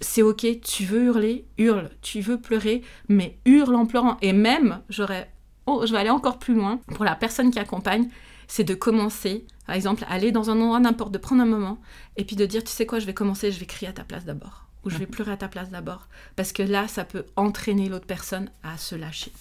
c'est 0.01 0.23
ok, 0.23 0.45
tu 0.61 0.85
veux 0.85 1.05
hurler, 1.05 1.47
hurle, 1.57 1.91
tu 2.03 2.21
veux 2.21 2.41
pleurer, 2.41 2.83
mais 3.09 3.39
hurle 3.45 3.77
en 3.77 3.87
pleurant. 3.87 4.17
Et 4.23 4.33
même, 4.33 4.81
j'aurais, 4.89 5.31
oh, 5.67 5.85
je 5.87 5.93
vais 5.93 5.99
aller 5.99 6.11
encore 6.11 6.41
plus 6.41 6.55
loin 6.55 6.81
pour 6.95 7.05
la 7.05 7.15
personne 7.15 7.53
qui 7.53 7.61
accompagne, 7.61 8.09
c'est 8.53 8.65
de 8.65 8.75
commencer, 8.75 9.47
par 9.67 9.75
exemple, 9.75 10.05
aller 10.11 10.31
dans 10.31 10.51
un 10.51 10.61
endroit 10.61 10.79
n'importe, 10.79 11.11
de 11.11 11.17
prendre 11.17 11.41
un 11.41 11.47
moment, 11.47 11.79
et 12.19 12.25
puis 12.25 12.37
de 12.37 12.45
dire, 12.45 12.63
tu 12.63 12.71
sais 12.71 12.85
quoi, 12.85 12.99
je 12.99 13.07
vais 13.07 13.15
commencer, 13.15 13.51
je 13.51 13.59
vais 13.59 13.65
crier 13.65 13.89
à 13.89 13.95
ta 13.95 14.05
place 14.05 14.27
d'abord, 14.27 14.67
ou 14.85 14.91
je 14.91 14.99
vais 14.99 15.07
pleurer 15.07 15.33
à 15.33 15.39
ta 15.39 15.49
place 15.49 15.71
d'abord, 15.71 16.07
parce 16.37 16.53
que 16.53 16.63
là, 16.63 16.87
ça 16.87 17.07
peut 17.07 17.25
entraîner 17.37 17.89
l'autre 17.89 18.05
personne 18.05 18.51
à 18.63 18.77
se 18.77 18.95
lâcher. 18.95 19.33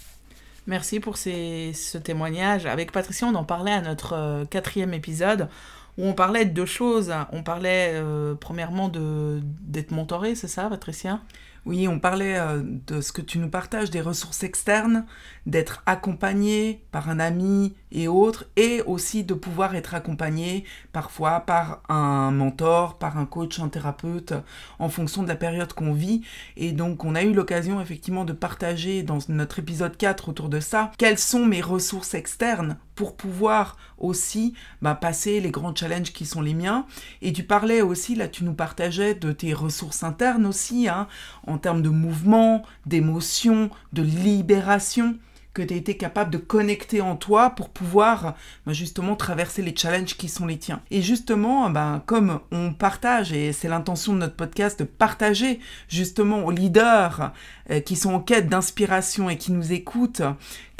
Merci 0.66 1.02
pour 1.02 1.18
ce 1.18 1.98
témoignage. 1.98 2.66
Avec 2.66 2.94
Patricia, 2.94 3.28
on 3.28 3.36
en 3.36 3.44
parlait 3.44 3.74
à 3.74 3.82
notre 3.82 4.14
euh, 4.14 4.46
quatrième 4.46 4.94
épisode 4.94 5.50
où 5.98 6.06
on 6.06 6.14
parlait 6.14 6.46
de 6.46 6.54
deux 6.54 6.66
choses. 6.66 7.14
On 7.34 7.44
parlait 7.44 7.92
euh, 7.96 8.34
premièrement 8.36 8.90
d'être 8.90 9.92
mentoré, 9.92 10.36
c'est 10.36 10.48
ça, 10.48 10.70
Patricia? 10.70 11.20
Oui, 11.66 11.88
on 11.88 12.00
parlait 12.00 12.40
euh, 12.40 12.64
de 12.64 13.02
ce 13.02 13.12
que 13.12 13.22
tu 13.22 13.38
nous 13.38 13.50
partages, 13.50 13.92
des 13.92 14.02
ressources 14.02 14.44
externes, 14.44 15.06
d'être 15.46 15.84
accompagné 15.86 16.84
par 16.92 17.10
un 17.10 17.20
ami 17.20 17.76
et 17.92 18.08
autres, 18.08 18.46
et 18.56 18.82
aussi 18.88 19.24
de 19.24 19.36
pouvoir 19.36 19.76
être 19.76 19.94
accompagné 19.94 20.66
parfois 20.92 21.42
par 21.42 21.84
un 21.88 22.32
mentor, 22.32 22.98
par 22.98 23.18
un 23.18 23.26
coach, 23.26 23.60
un 23.60 23.70
thérapeute, 23.70 24.34
en 24.80 24.90
fonction 24.90 25.22
de 25.22 25.28
la 25.28 25.36
période 25.36 25.74
qu'on 25.74 25.94
vit. 25.94 26.24
Et 26.58 26.72
donc 26.72 27.06
on 27.06 27.14
a 27.14 27.22
eu 27.22 27.34
l'occasion 27.34 27.80
effectivement 27.80 28.26
de 28.26 28.34
partager 28.34 29.04
dans 29.04 29.20
notre 29.30 29.60
épisode 29.60 29.98
4 29.98 30.30
autour 30.30 30.50
de 30.50 30.60
ça, 30.60 30.92
quelles 30.98 31.20
sont 31.20 31.46
mes 31.46 31.62
ressources 31.62 32.16
externes 32.16 32.78
pour 33.02 33.16
pouvoir 33.16 33.78
aussi 33.98 34.54
bah, 34.84 34.94
passer 34.94 35.42
les 35.42 35.50
grands 35.50 35.74
challenges 35.74 36.14
qui 36.14 36.28
sont 36.28 36.44
les 36.44 36.54
miens. 36.54 36.86
Et 37.24 37.34
tu 37.34 37.42
parlais 37.42 37.82
aussi, 37.82 38.14
là 38.14 38.28
tu 38.28 38.44
nous 38.44 38.54
partageais 38.54 39.16
de 39.16 39.32
tes 39.32 39.56
ressources 39.56 40.04
internes 40.04 40.46
aussi, 40.46 40.88
hein, 40.88 41.08
en 41.48 41.58
termes 41.58 41.82
de 41.82 41.90
mouvement, 41.90 42.62
d'émotion, 42.86 43.72
de 43.92 44.04
libération 44.04 45.18
que 45.54 45.62
tu 45.62 45.74
as 45.74 45.78
été 45.78 45.98
capable 45.98 46.32
de 46.32 46.38
connecter 46.38 47.02
en 47.02 47.16
toi 47.16 47.50
pour 47.50 47.70
pouvoir 47.70 48.36
bah, 48.66 48.74
justement 48.74 49.16
traverser 49.16 49.62
les 49.62 49.76
challenges 49.76 50.16
qui 50.16 50.30
sont 50.30 50.46
les 50.46 50.58
tiens. 50.58 50.82
Et 50.92 51.02
justement, 51.02 51.70
ben, 51.70 52.02
comme 52.06 52.40
on 52.52 52.74
partage, 52.74 53.34
et 53.34 53.52
c'est 53.52 53.68
l'intention 53.68 54.14
de 54.14 54.20
notre 54.20 54.36
podcast 54.36 54.80
de 54.80 54.86
partager 54.86 55.60
justement 55.90 56.46
aux 56.46 56.52
leaders 56.52 57.34
euh, 57.70 57.82
qui 57.82 57.96
sont 57.96 58.14
en 58.14 58.20
quête 58.20 58.48
d'inspiration 58.48 59.30
et 59.30 59.38
qui 59.38 59.52
nous 59.52 59.74
écoutent, 59.74 60.22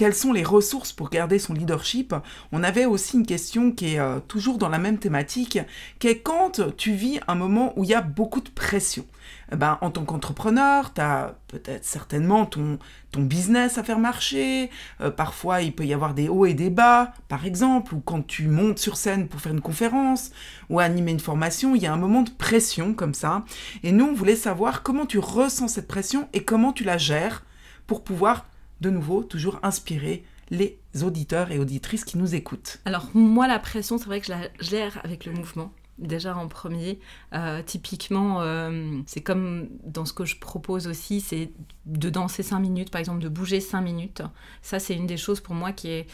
quelles 0.02 0.16
sont 0.16 0.34
les 0.34 0.44
ressources 0.44 0.92
pour 0.92 1.12
garder 1.12 1.38
son 1.38 1.54
leadership, 1.54 2.16
on 2.52 2.64
avait 2.64 2.88
aussi 2.88 3.18
une 3.18 3.26
question 3.28 3.72
qui 3.72 3.94
est 3.94 4.00
euh, 4.00 4.20
toujours 4.20 4.58
dans 4.58 4.68
la 4.68 4.80
même 4.80 4.98
thématique, 4.98 5.60
qui 6.00 6.08
est 6.08 6.18
quand 6.18 6.76
tu 6.76 6.94
vis 6.94 7.20
un 7.28 7.36
moment 7.36 7.72
où 7.76 7.84
il 7.84 7.92
y 7.92 7.94
a 7.94 8.02
beaucoup 8.02 8.42
de 8.42 8.50
pression. 8.50 9.06
Eh 9.52 9.58
ben, 9.58 9.78
en 9.82 9.92
tant 9.92 10.04
qu'entrepreneur, 10.04 10.92
tu 10.96 11.02
as 11.02 11.36
peut-être 11.50 11.86
certainement 11.86 12.48
ton, 12.48 12.80
business 13.16 13.78
à 13.78 13.84
faire 13.84 14.00
marcher. 14.00 14.72
Euh, 15.02 15.12
parfois, 15.12 15.62
il 15.62 15.72
peut 15.72 15.86
y 15.86 15.94
avoir 15.94 16.16
des 16.16 16.30
hauts 16.30 16.48
et 16.48 16.56
des 16.56 16.72
bas, 16.72 17.14
par 17.28 17.46
exemple, 17.46 17.94
ou 17.94 18.00
quand 18.00 18.26
tu 18.26 18.48
montes 18.48 18.80
sur 18.80 18.98
scène 18.98 19.28
pour 19.28 19.40
faire 19.40 19.52
une 19.52 19.62
conférence 19.62 20.32
ou 20.72 20.80
animer 20.80 21.12
une 21.12 21.20
formation, 21.20 21.76
il 21.76 21.84
y 21.84 21.86
a 21.86 21.94
un 21.94 21.98
moment 21.98 22.24
de 22.24 22.32
pression 22.32 22.96
comme 22.96 23.14
ça. 23.14 23.46
Et 23.84 23.92
nous, 23.92 24.06
on 24.06 24.14
voulait 24.14 24.36
savoir 24.36 24.82
comment 24.82 25.06
tu 25.06 25.20
ressens 25.20 25.68
cette 25.68 25.88
pression 25.88 26.28
et 26.34 26.44
comment 26.44 26.74
tu 26.74 26.84
la 26.84 26.98
gères 26.98 27.44
pour 27.86 28.04
pouvoir, 28.04 28.46
de 28.82 28.90
nouveau, 28.90 29.24
toujours 29.24 29.60
inspirer 29.64 30.24
les 30.50 30.80
auditeurs 31.02 31.52
et 31.52 31.60
auditrices 31.60 32.04
qui 32.04 32.18
nous 32.18 32.36
écoutent. 32.36 32.80
Alors 32.86 33.10
moi, 33.14 33.48
la 33.48 33.60
pression, 33.60 33.98
c'est 33.98 34.06
vrai 34.06 34.20
que 34.20 34.26
je 34.28 34.32
la 34.32 34.50
gère 34.60 35.00
avec 35.04 35.26
le 35.26 35.32
mouvement 35.32 35.72
déjà 36.02 36.36
en 36.36 36.48
premier. 36.48 37.00
Euh, 37.34 37.62
typiquement, 37.64 38.42
euh, 38.42 39.00
c'est 39.06 39.22
comme 39.22 39.70
dans 39.84 40.06
ce 40.06 40.14
que 40.14 40.26
je 40.26 40.38
propose 40.38 40.88
aussi, 40.88 41.22
c'est 41.22 41.52
de 41.86 42.10
danser 42.10 42.44
5 42.44 42.60
minutes, 42.60 42.92
par 42.92 43.00
exemple, 43.00 43.22
de 43.22 43.30
bouger 43.30 43.60
5 43.60 43.82
minutes. 43.82 44.22
Ça, 44.62 44.80
c'est 44.80 44.96
une 44.96 45.08
des 45.08 45.18
choses 45.18 45.40
pour 45.40 45.56
moi 45.56 45.72
qui 45.72 45.90
est, 45.90 46.08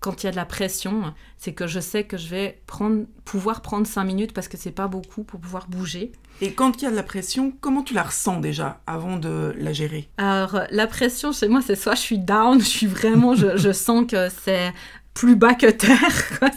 quand 0.00 0.22
il 0.22 0.26
y 0.26 0.28
a 0.28 0.32
de 0.32 0.36
la 0.36 0.44
pression, 0.44 1.14
c'est 1.38 1.52
que 1.52 1.66
je 1.66 1.80
sais 1.80 2.04
que 2.04 2.16
je 2.16 2.28
vais 2.28 2.62
prendre, 2.66 3.04
pouvoir 3.24 3.62
prendre 3.62 3.86
5 3.86 4.04
minutes 4.04 4.32
parce 4.32 4.48
que 4.48 4.56
c'est 4.56 4.72
pas 4.72 4.88
beaucoup 4.88 5.24
pour 5.24 5.40
pouvoir 5.40 5.68
bouger. 5.68 6.12
Et 6.40 6.52
quand 6.52 6.82
il 6.82 6.84
y 6.84 6.86
a 6.88 6.90
de 6.90 6.96
la 6.96 7.04
pression, 7.04 7.52
comment 7.60 7.82
tu 7.82 7.94
la 7.94 8.02
ressens 8.02 8.40
déjà 8.40 8.80
avant 8.86 9.18
de 9.18 9.54
la 9.56 9.72
gérer? 9.72 10.08
Alors, 10.16 10.62
la 10.70 10.86
pression 10.86 11.32
chez 11.32 11.48
moi, 11.48 11.60
c'est 11.62 11.76
soit 11.76 11.94
je 11.94 12.00
suis 12.00 12.18
down, 12.18 12.58
je 12.60 12.66
suis 12.66 12.86
vraiment, 12.86 13.34
je, 13.34 13.56
je 13.56 13.72
sens 13.72 14.06
que 14.06 14.28
c'est 14.28 14.72
plus 15.14 15.36
bas 15.36 15.54
que 15.54 15.70
terre. 15.70 15.98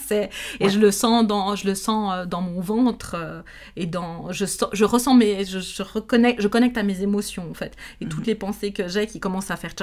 c'est, 0.07 0.29
et 0.59 0.69
je 0.69 0.79
le 0.79 0.91
sens 0.91 1.25
dans, 1.25 1.55
je 1.55 1.67
le 1.67 1.75
sens 1.75 2.11
euh, 2.13 2.25
dans 2.25 2.41
mon 2.41 2.59
ventre 2.59 3.15
euh, 3.15 3.41
et 3.75 3.85
dans, 3.85 4.31
je, 4.31 4.45
je 4.73 4.83
ressens 4.83 5.13
mes, 5.13 5.45
je, 5.45 5.59
je, 5.59 5.83
reconnecte, 5.83 6.41
je 6.41 6.47
connecte 6.47 6.77
à 6.77 6.83
mes 6.83 7.01
émotions 7.03 7.49
en 7.49 7.53
fait 7.53 7.75
et 8.01 8.05
mhm. 8.05 8.11
toutes 8.11 8.25
les 8.25 8.35
pensées 8.35 8.73
que 8.73 8.87
j'ai 8.87 9.05
qui 9.05 9.19
commencent 9.19 9.51
à 9.51 9.55
faire 9.55 9.75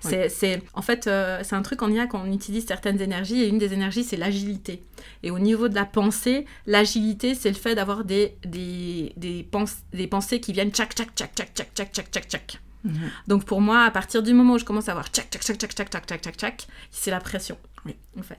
C'est, 0.00 0.28
c'est, 0.28 0.62
en 0.74 0.82
fait, 0.82 1.06
euh, 1.06 1.40
c'est 1.42 1.56
un 1.56 1.62
truc 1.62 1.82
en 1.82 1.90
IA 1.90 2.06
quand 2.06 2.22
on 2.24 2.32
utilise 2.32 2.66
certaines 2.66 3.00
énergies 3.00 3.42
et 3.42 3.48
une 3.48 3.58
des 3.58 3.72
énergies 3.72 4.04
c'est 4.04 4.18
l'agilité. 4.18 4.82
Et 5.22 5.30
au 5.30 5.38
niveau 5.38 5.68
de 5.68 5.74
la 5.74 5.86
pensée, 5.86 6.44
l'agilité 6.66 7.34
c'est 7.34 7.48
le 7.48 7.54
fait 7.56 7.74
d'avoir 7.74 8.04
des, 8.04 8.36
des, 8.44 9.14
des, 9.16 9.48
des 9.94 10.06
pensées 10.06 10.40
qui 10.40 10.52
viennent 10.52 10.70
tchac 10.70 10.94
tchac 10.94 11.14
tchac 11.14 11.34
tchac 11.34 11.54
tchac 11.54 11.72
tchac 11.74 12.10
tchac 12.10 12.28
tchac 12.28 12.60
Mhm. 12.84 13.10
Donc 13.26 13.44
pour 13.44 13.60
moi, 13.60 13.84
à 13.84 13.90
partir 13.90 14.22
du 14.22 14.32
moment 14.32 14.54
où 14.54 14.58
je 14.58 14.64
commence 14.64 14.88
à 14.88 14.92
avoir 14.92 15.08
tchac, 15.08 15.28
tchac, 15.30 15.42
tchac, 15.42 15.58
tchac, 15.58 15.74
tchac, 15.74 15.90
tchac, 15.90 16.06
tchac, 16.06 16.20
tchac, 16.22 16.36
tchac, 16.36 16.66
c'est 16.90 17.10
la 17.10 17.20
pression. 17.20 17.58
Oui. 17.84 17.96
En 18.18 18.22
fait. 18.22 18.38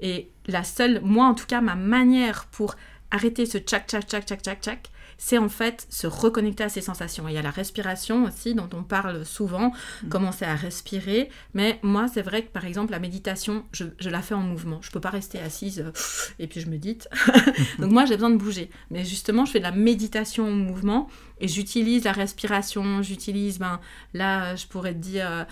Et 0.00 0.30
la 0.46 0.64
seule, 0.64 1.00
moi 1.02 1.26
en 1.26 1.34
tout 1.34 1.46
cas, 1.46 1.60
ma 1.60 1.74
manière 1.74 2.46
pour 2.46 2.74
arrêter 3.10 3.46
ce 3.46 3.58
tchac, 3.58 3.86
tchac, 3.86 4.06
tchac, 4.06 4.26
tchac, 4.26 4.42
tchac, 4.42 4.60
tchac, 4.60 4.90
c'est 5.18 5.38
en 5.38 5.48
fait 5.48 5.86
se 5.90 6.06
reconnecter 6.06 6.64
à 6.64 6.68
ses 6.68 6.80
sensations. 6.80 7.28
il 7.28 7.34
y 7.34 7.38
a 7.38 7.42
la 7.42 7.50
respiration 7.50 8.24
aussi, 8.24 8.54
dont 8.54 8.68
on 8.72 8.82
parle 8.82 9.24
souvent, 9.24 9.72
mm. 10.02 10.08
commencer 10.08 10.44
à 10.44 10.54
respirer. 10.54 11.30
Mais 11.54 11.78
moi, 11.82 12.06
c'est 12.12 12.22
vrai 12.22 12.42
que 12.42 12.50
par 12.50 12.64
exemple, 12.64 12.92
la 12.92 12.98
méditation, 12.98 13.64
je, 13.72 13.84
la 14.08 14.22
fais 14.22 14.34
en 14.34 14.42
mouvement. 14.42 14.80
Je 14.82 14.90
peux 14.90 15.00
pas 15.00 15.10
rester 15.10 15.38
assise 15.40 15.80
euh, 15.80 15.92
et 16.38 16.46
puis 16.46 16.60
je 16.60 16.68
médite. 16.68 17.08
Donc 17.78 17.90
moi, 17.90 18.04
j'ai 18.04 18.14
besoin 18.14 18.30
de 18.30 18.36
bouger. 18.36 18.70
Mais 18.90 19.04
justement, 19.04 19.44
je 19.44 19.52
fais 19.52 19.58
de 19.58 19.64
la 19.64 19.72
méditation 19.72 20.48
en 20.48 20.52
mouvement 20.52 21.08
et 21.40 21.48
j'utilise 21.48 22.04
la 22.04 22.12
respiration. 22.12 23.02
J'utilise, 23.02 23.58
ben 23.58 23.80
là, 24.12 24.56
je 24.56 24.66
pourrais 24.66 24.94
te 24.94 24.98
dire, 24.98 25.30
euh, 25.30 25.44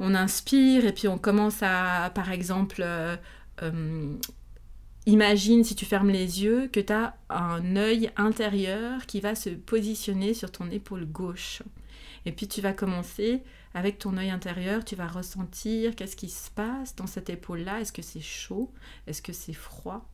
on 0.00 0.14
inspire 0.14 0.86
et 0.86 0.92
puis 0.92 1.08
on 1.08 1.18
commence 1.18 1.62
à, 1.62 2.10
par 2.14 2.30
exemple, 2.30 2.82
euh, 2.82 3.16
Imagine 5.08 5.64
si 5.64 5.74
tu 5.74 5.86
fermes 5.86 6.10
les 6.10 6.42
yeux 6.42 6.68
que 6.68 6.80
tu 6.80 6.92
as 6.92 7.16
un 7.30 7.76
œil 7.76 8.10
intérieur 8.18 9.06
qui 9.06 9.22
va 9.22 9.34
se 9.34 9.48
positionner 9.48 10.34
sur 10.34 10.52
ton 10.52 10.70
épaule 10.70 11.06
gauche. 11.06 11.62
Et 12.26 12.32
puis 12.32 12.46
tu 12.46 12.60
vas 12.60 12.74
commencer 12.74 13.42
avec 13.72 13.98
ton 13.98 14.18
œil 14.18 14.28
intérieur, 14.28 14.84
tu 14.84 14.96
vas 14.96 15.06
ressentir 15.06 15.96
qu'est-ce 15.96 16.14
qui 16.14 16.28
se 16.28 16.50
passe 16.50 16.94
dans 16.94 17.06
cette 17.06 17.30
épaule-là. 17.30 17.80
Est-ce 17.80 17.94
que 17.94 18.02
c'est 18.02 18.20
chaud? 18.20 18.70
Est-ce 19.06 19.22
que 19.22 19.32
c'est 19.32 19.54
froid? 19.54 20.06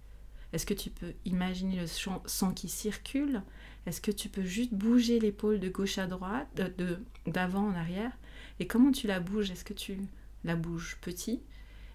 Est-ce 0.52 0.64
que 0.64 0.74
tu 0.74 0.90
peux 0.90 1.14
imaginer 1.24 1.80
le 1.80 1.88
sang 1.88 2.52
qui 2.54 2.68
circule? 2.68 3.42
Est-ce 3.86 4.00
que 4.00 4.12
tu 4.12 4.28
peux 4.28 4.44
juste 4.44 4.74
bouger 4.74 5.18
l'épaule 5.18 5.58
de 5.58 5.70
gauche 5.70 5.98
à 5.98 6.06
droite, 6.06 6.46
de 6.54 7.00
d'avant 7.26 7.66
en 7.66 7.74
arrière? 7.74 8.12
Et 8.60 8.68
comment 8.68 8.92
tu 8.92 9.08
la 9.08 9.18
bouges? 9.18 9.50
Est-ce 9.50 9.64
que 9.64 9.74
tu 9.74 9.98
la 10.44 10.54
bouges 10.54 10.98
petit? 11.00 11.42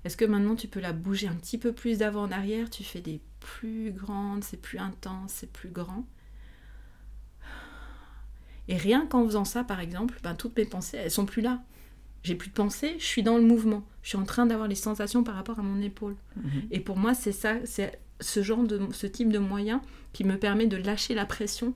Est-ce 0.05 0.15
que 0.15 0.25
maintenant 0.25 0.55
tu 0.55 0.67
peux 0.67 0.79
la 0.79 0.93
bouger 0.93 1.27
un 1.27 1.35
petit 1.35 1.57
peu 1.57 1.73
plus 1.73 1.99
d'avant 1.99 2.23
en 2.23 2.31
arrière? 2.31 2.69
Tu 2.69 2.83
fais 2.83 3.01
des 3.01 3.19
plus 3.39 3.91
grandes, 3.91 4.43
c'est 4.43 4.61
plus 4.61 4.79
intense, 4.79 5.31
c'est 5.33 5.51
plus 5.51 5.69
grand. 5.69 6.05
Et 8.67 8.77
rien 8.77 9.05
qu'en 9.07 9.25
faisant 9.25 9.45
ça, 9.45 9.63
par 9.63 9.79
exemple, 9.79 10.19
ben, 10.23 10.35
toutes 10.35 10.55
mes 10.55 10.65
pensées, 10.65 10.97
elles 10.97 11.11
sont 11.11 11.25
plus 11.25 11.41
là. 11.41 11.61
J'ai 12.23 12.35
plus 12.35 12.49
de 12.49 12.53
pensées, 12.53 12.95
je 12.99 13.05
suis 13.05 13.23
dans 13.23 13.37
le 13.37 13.43
mouvement. 13.43 13.83
Je 14.03 14.09
suis 14.09 14.17
en 14.17 14.25
train 14.25 14.45
d'avoir 14.45 14.67
les 14.67 14.75
sensations 14.75 15.23
par 15.23 15.35
rapport 15.35 15.59
à 15.59 15.63
mon 15.63 15.81
épaule. 15.81 16.15
Mhm. 16.35 16.67
Et 16.71 16.79
pour 16.79 16.97
moi, 16.97 17.13
c'est 17.13 17.31
ça, 17.31 17.55
c'est 17.65 17.99
ce 18.19 18.43
genre 18.43 18.63
de, 18.63 18.79
ce 18.91 19.07
type 19.07 19.31
de 19.31 19.39
moyen 19.39 19.81
qui 20.13 20.23
me 20.23 20.37
permet 20.37 20.67
de 20.67 20.77
lâcher 20.77 21.15
la 21.15 21.25
pression. 21.25 21.73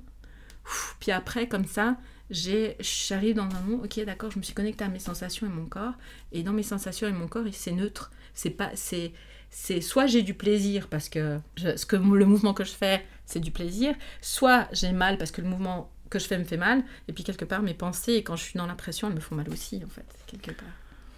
puis 0.99 1.11
après, 1.11 1.47
comme 1.47 1.65
ça, 1.65 1.97
j'arrive 2.29 3.35
dans 3.35 3.43
un 3.43 3.61
monde, 3.61 3.81
ok, 3.83 4.03
d'accord, 4.05 4.31
je 4.31 4.39
me 4.39 4.43
suis 4.43 4.53
connectée 4.53 4.83
à 4.83 4.89
mes 4.89 4.99
sensations 4.99 5.47
et 5.47 5.49
mon 5.49 5.65
corps. 5.65 5.93
Et 6.31 6.43
dans 6.43 6.53
mes 6.53 6.63
sensations 6.63 7.07
et 7.07 7.11
mon 7.11 7.27
corps, 7.27 7.45
c'est 7.51 7.71
neutre. 7.71 8.11
C'est 8.33 8.49
pas, 8.49 8.71
c'est, 8.75 9.13
c'est 9.49 9.81
soit 9.81 10.07
j'ai 10.07 10.23
du 10.23 10.33
plaisir 10.33 10.87
parce 10.87 11.09
que, 11.09 11.39
ce 11.57 11.85
que 11.85 11.95
le 11.95 12.25
mouvement 12.25 12.53
que 12.53 12.63
je 12.63 12.71
fais, 12.71 13.05
c'est 13.25 13.39
du 13.39 13.51
plaisir, 13.51 13.95
soit 14.21 14.67
j'ai 14.71 14.91
mal 14.91 15.17
parce 15.17 15.31
que 15.31 15.41
le 15.41 15.47
mouvement 15.47 15.91
que 16.09 16.19
je 16.19 16.25
fais 16.25 16.37
me 16.37 16.43
fait 16.43 16.57
mal, 16.57 16.83
et 17.07 17.13
puis 17.13 17.23
quelque 17.23 17.45
part 17.45 17.61
mes 17.61 17.73
pensées, 17.73 18.23
quand 18.23 18.35
je 18.35 18.43
suis 18.43 18.57
dans 18.57 18.67
la 18.67 18.75
pression, 18.75 19.07
elles 19.07 19.15
me 19.15 19.19
font 19.19 19.35
mal 19.35 19.49
aussi, 19.49 19.81
en 19.83 19.89
fait, 19.89 20.05
quelque 20.27 20.51
part. 20.51 20.67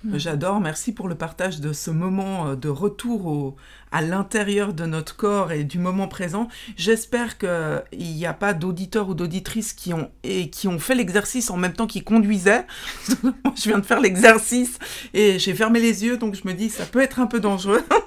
Hmm. 0.06 0.20
J'adore, 0.20 0.60
merci 0.60 0.94
pour 0.94 1.08
le 1.08 1.16
partage 1.16 1.60
de 1.62 1.74
ce 1.74 1.90
moment 1.90 2.50
euh, 2.50 2.56
de 2.56 2.70
retour 2.70 3.26
au, 3.26 3.56
à 3.92 4.02
l'intérieur 4.02 4.74
de 4.74 4.86
notre 4.86 5.16
corps 5.16 5.52
et 5.52 5.64
du 5.64 5.80
moment 5.80 6.08
présent. 6.08 6.48
J'espère 6.78 7.40
qu'il 7.40 7.84
n'y 7.98 8.26
a 8.28 8.34
pas 8.34 8.54
d'auditeurs 8.54 9.10
ou 9.10 9.16
d'auditrices 9.16 9.74
qui 9.74 9.94
ont, 9.94 10.12
et 10.24 10.52
qui 10.52 10.68
ont 10.68 10.78
fait 10.78 10.94
l'exercice 10.94 11.50
en 11.50 11.58
même 11.58 11.74
temps 11.74 11.88
qu'ils 11.88 12.04
conduisaient. 12.04 12.68
Je 13.56 13.70
viens 13.70 13.80
de 13.80 13.86
faire 13.86 14.00
l'exercice 14.00 14.78
et 15.14 15.40
j'ai 15.40 15.56
fermé 15.56 15.80
les 15.80 16.04
yeux, 16.04 16.18
donc 16.18 16.36
je 16.36 16.48
me 16.48 16.54
dis 16.54 16.70
ça 16.70 16.86
peut 16.86 17.02
être 17.02 17.20
un 17.20 17.26
peu 17.26 17.40
dangereux. 17.40 17.84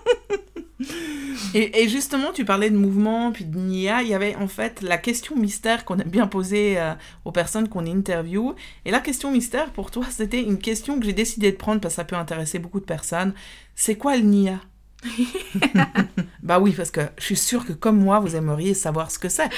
Et, 1.55 1.89
justement, 1.89 2.33
tu 2.33 2.45
parlais 2.45 2.71
de 2.71 2.77
mouvement, 2.77 3.33
puis 3.33 3.45
de 3.45 3.59
Nia. 3.59 4.03
Il 4.03 4.09
y 4.09 4.15
avait 4.15 4.37
en 4.37 4.49
fait 4.49 4.83
la 4.83 4.99
question 4.99 5.37
mystère 5.37 5.85
qu'on 5.85 5.99
aime 5.99 6.09
bien 6.09 6.27
poser 6.27 6.79
euh, 6.79 6.93
aux 7.25 7.33
personnes 7.33 7.69
qu'on 7.69 7.87
interviewe. 7.87 8.55
Et 8.85 8.91
la 8.91 9.01
question 9.01 9.31
mystère, 9.31 9.71
pour 9.71 9.91
toi, 9.91 10.05
c'était 10.11 10.43
une 10.43 10.59
question 10.59 10.99
que 10.99 11.07
j'ai 11.07 11.13
décidé 11.13 11.53
de 11.53 11.57
prendre 11.57 11.81
parce 11.81 11.95
que 11.95 11.97
ça 11.97 12.05
peut 12.05 12.17
intéresser 12.17 12.59
beaucoup 12.59 12.81
de 12.81 12.85
personnes. 12.85 13.33
C'est 13.75 13.97
quoi 13.97 14.17
le 14.17 14.23
Nia? 14.23 14.61
Bah 16.43 16.61
oui, 16.61 16.73
parce 16.73 16.91
que 16.91 17.03
je 17.19 17.25
suis 17.25 17.37
sûre 17.37 17.67
que 17.67 17.75
comme 17.75 17.99
moi, 17.99 18.21
vous 18.21 18.35
aimeriez 18.35 18.73
savoir 18.73 19.11
ce 19.11 19.19
que 19.19 19.29
c'est. 19.29 19.51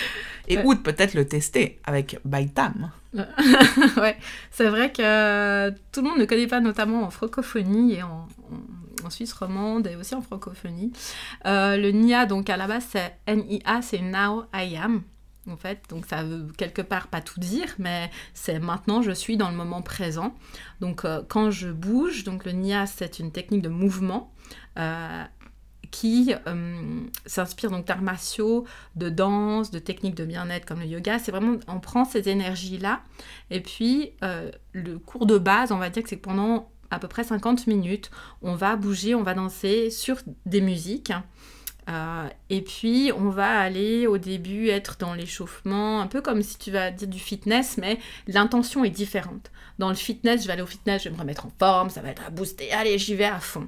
Et 0.48 0.58
ou 0.58 0.74
peut-être 0.74 1.14
le 1.14 1.24
tester 1.24 1.78
avec 1.84 2.18
Baitam. 2.24 2.90
ouais, 3.14 4.16
c'est 4.50 4.68
vrai 4.68 4.90
que 4.90 5.70
tout 5.92 6.02
le 6.02 6.08
monde 6.08 6.18
ne 6.18 6.24
connaît 6.24 6.48
pas, 6.48 6.58
notamment 6.58 7.04
en 7.04 7.10
francophonie 7.10 7.94
et 7.94 8.02
en 8.02 8.26
en 8.50 8.79
Suisse 9.08 9.32
romande 9.32 9.86
et 9.86 9.96
aussi 9.96 10.14
en 10.14 10.20
francophonie. 10.20 10.92
Euh, 11.46 11.76
le 11.76 11.90
NIA, 11.92 12.26
donc 12.26 12.50
à 12.50 12.56
la 12.56 12.66
base, 12.66 12.84
c'est 12.90 13.16
N-I-A, 13.26 13.80
c'est 13.80 14.00
Now 14.00 14.44
I 14.54 14.76
Am. 14.76 15.02
En 15.48 15.56
fait, 15.56 15.82
donc 15.88 16.04
ça 16.04 16.22
veut 16.22 16.48
quelque 16.58 16.82
part 16.82 17.08
pas 17.08 17.22
tout 17.22 17.40
dire, 17.40 17.74
mais 17.78 18.10
c'est 18.34 18.58
maintenant 18.58 19.00
je 19.00 19.10
suis 19.10 19.38
dans 19.38 19.50
le 19.50 19.56
moment 19.56 19.80
présent. 19.80 20.34
Donc 20.80 21.04
euh, 21.04 21.22
quand 21.26 21.50
je 21.50 21.70
bouge, 21.70 22.24
donc 22.24 22.44
le 22.44 22.52
NIA 22.52 22.86
c'est 22.86 23.18
une 23.18 23.32
technique 23.32 23.62
de 23.62 23.70
mouvement 23.70 24.34
euh, 24.78 25.24
qui 25.90 26.34
s'inspire 27.26 27.70
donc 27.70 27.86
d'arts 27.86 28.02
martiaux, 28.02 28.64
de 28.96 29.08
danse, 29.08 29.70
de 29.70 29.78
techniques 29.78 30.14
de 30.14 30.24
bien-être 30.24 30.66
comme 30.66 30.80
le 30.80 30.86
yoga. 30.86 31.18
C'est 31.18 31.32
vraiment, 31.32 31.58
on 31.66 31.80
prend 31.80 32.04
ces 32.04 32.28
énergies-là. 32.28 33.00
Et 33.50 33.60
puis, 33.60 34.12
le 34.72 34.98
cours 34.98 35.26
de 35.26 35.36
base, 35.36 35.72
on 35.72 35.78
va 35.78 35.90
dire 35.90 36.04
que 36.04 36.08
c'est 36.08 36.16
pendant 36.16 36.70
à 36.90 36.98
peu 36.98 37.08
près 37.08 37.24
50 37.24 37.66
minutes. 37.66 38.10
On 38.42 38.54
va 38.54 38.76
bouger, 38.76 39.14
on 39.14 39.22
va 39.22 39.34
danser 39.34 39.90
sur 39.90 40.16
des 40.46 40.60
musiques. 40.60 41.12
Euh, 41.88 42.28
et 42.50 42.62
puis, 42.62 43.10
on 43.16 43.30
va 43.30 43.58
aller 43.58 44.06
au 44.06 44.18
début 44.18 44.68
être 44.68 44.96
dans 44.98 45.14
l'échauffement, 45.14 46.00
un 46.00 46.06
peu 46.06 46.20
comme 46.20 46.42
si 46.42 46.58
tu 46.58 46.70
vas 46.70 46.90
dire 46.90 47.08
du 47.08 47.18
fitness, 47.18 47.78
mais 47.78 47.98
l'intention 48.28 48.84
est 48.84 48.90
différente. 48.90 49.50
Dans 49.78 49.88
le 49.88 49.94
fitness, 49.94 50.42
je 50.42 50.46
vais 50.46 50.52
aller 50.52 50.62
au 50.62 50.66
fitness, 50.66 51.02
je 51.02 51.08
vais 51.08 51.14
me 51.14 51.20
remettre 51.20 51.46
en 51.46 51.52
forme, 51.58 51.90
ça 51.90 52.00
va 52.02 52.10
être 52.10 52.22
à 52.26 52.30
booster, 52.30 52.70
allez, 52.70 52.98
j'y 52.98 53.14
vais 53.14 53.24
à 53.24 53.40
fond. 53.40 53.66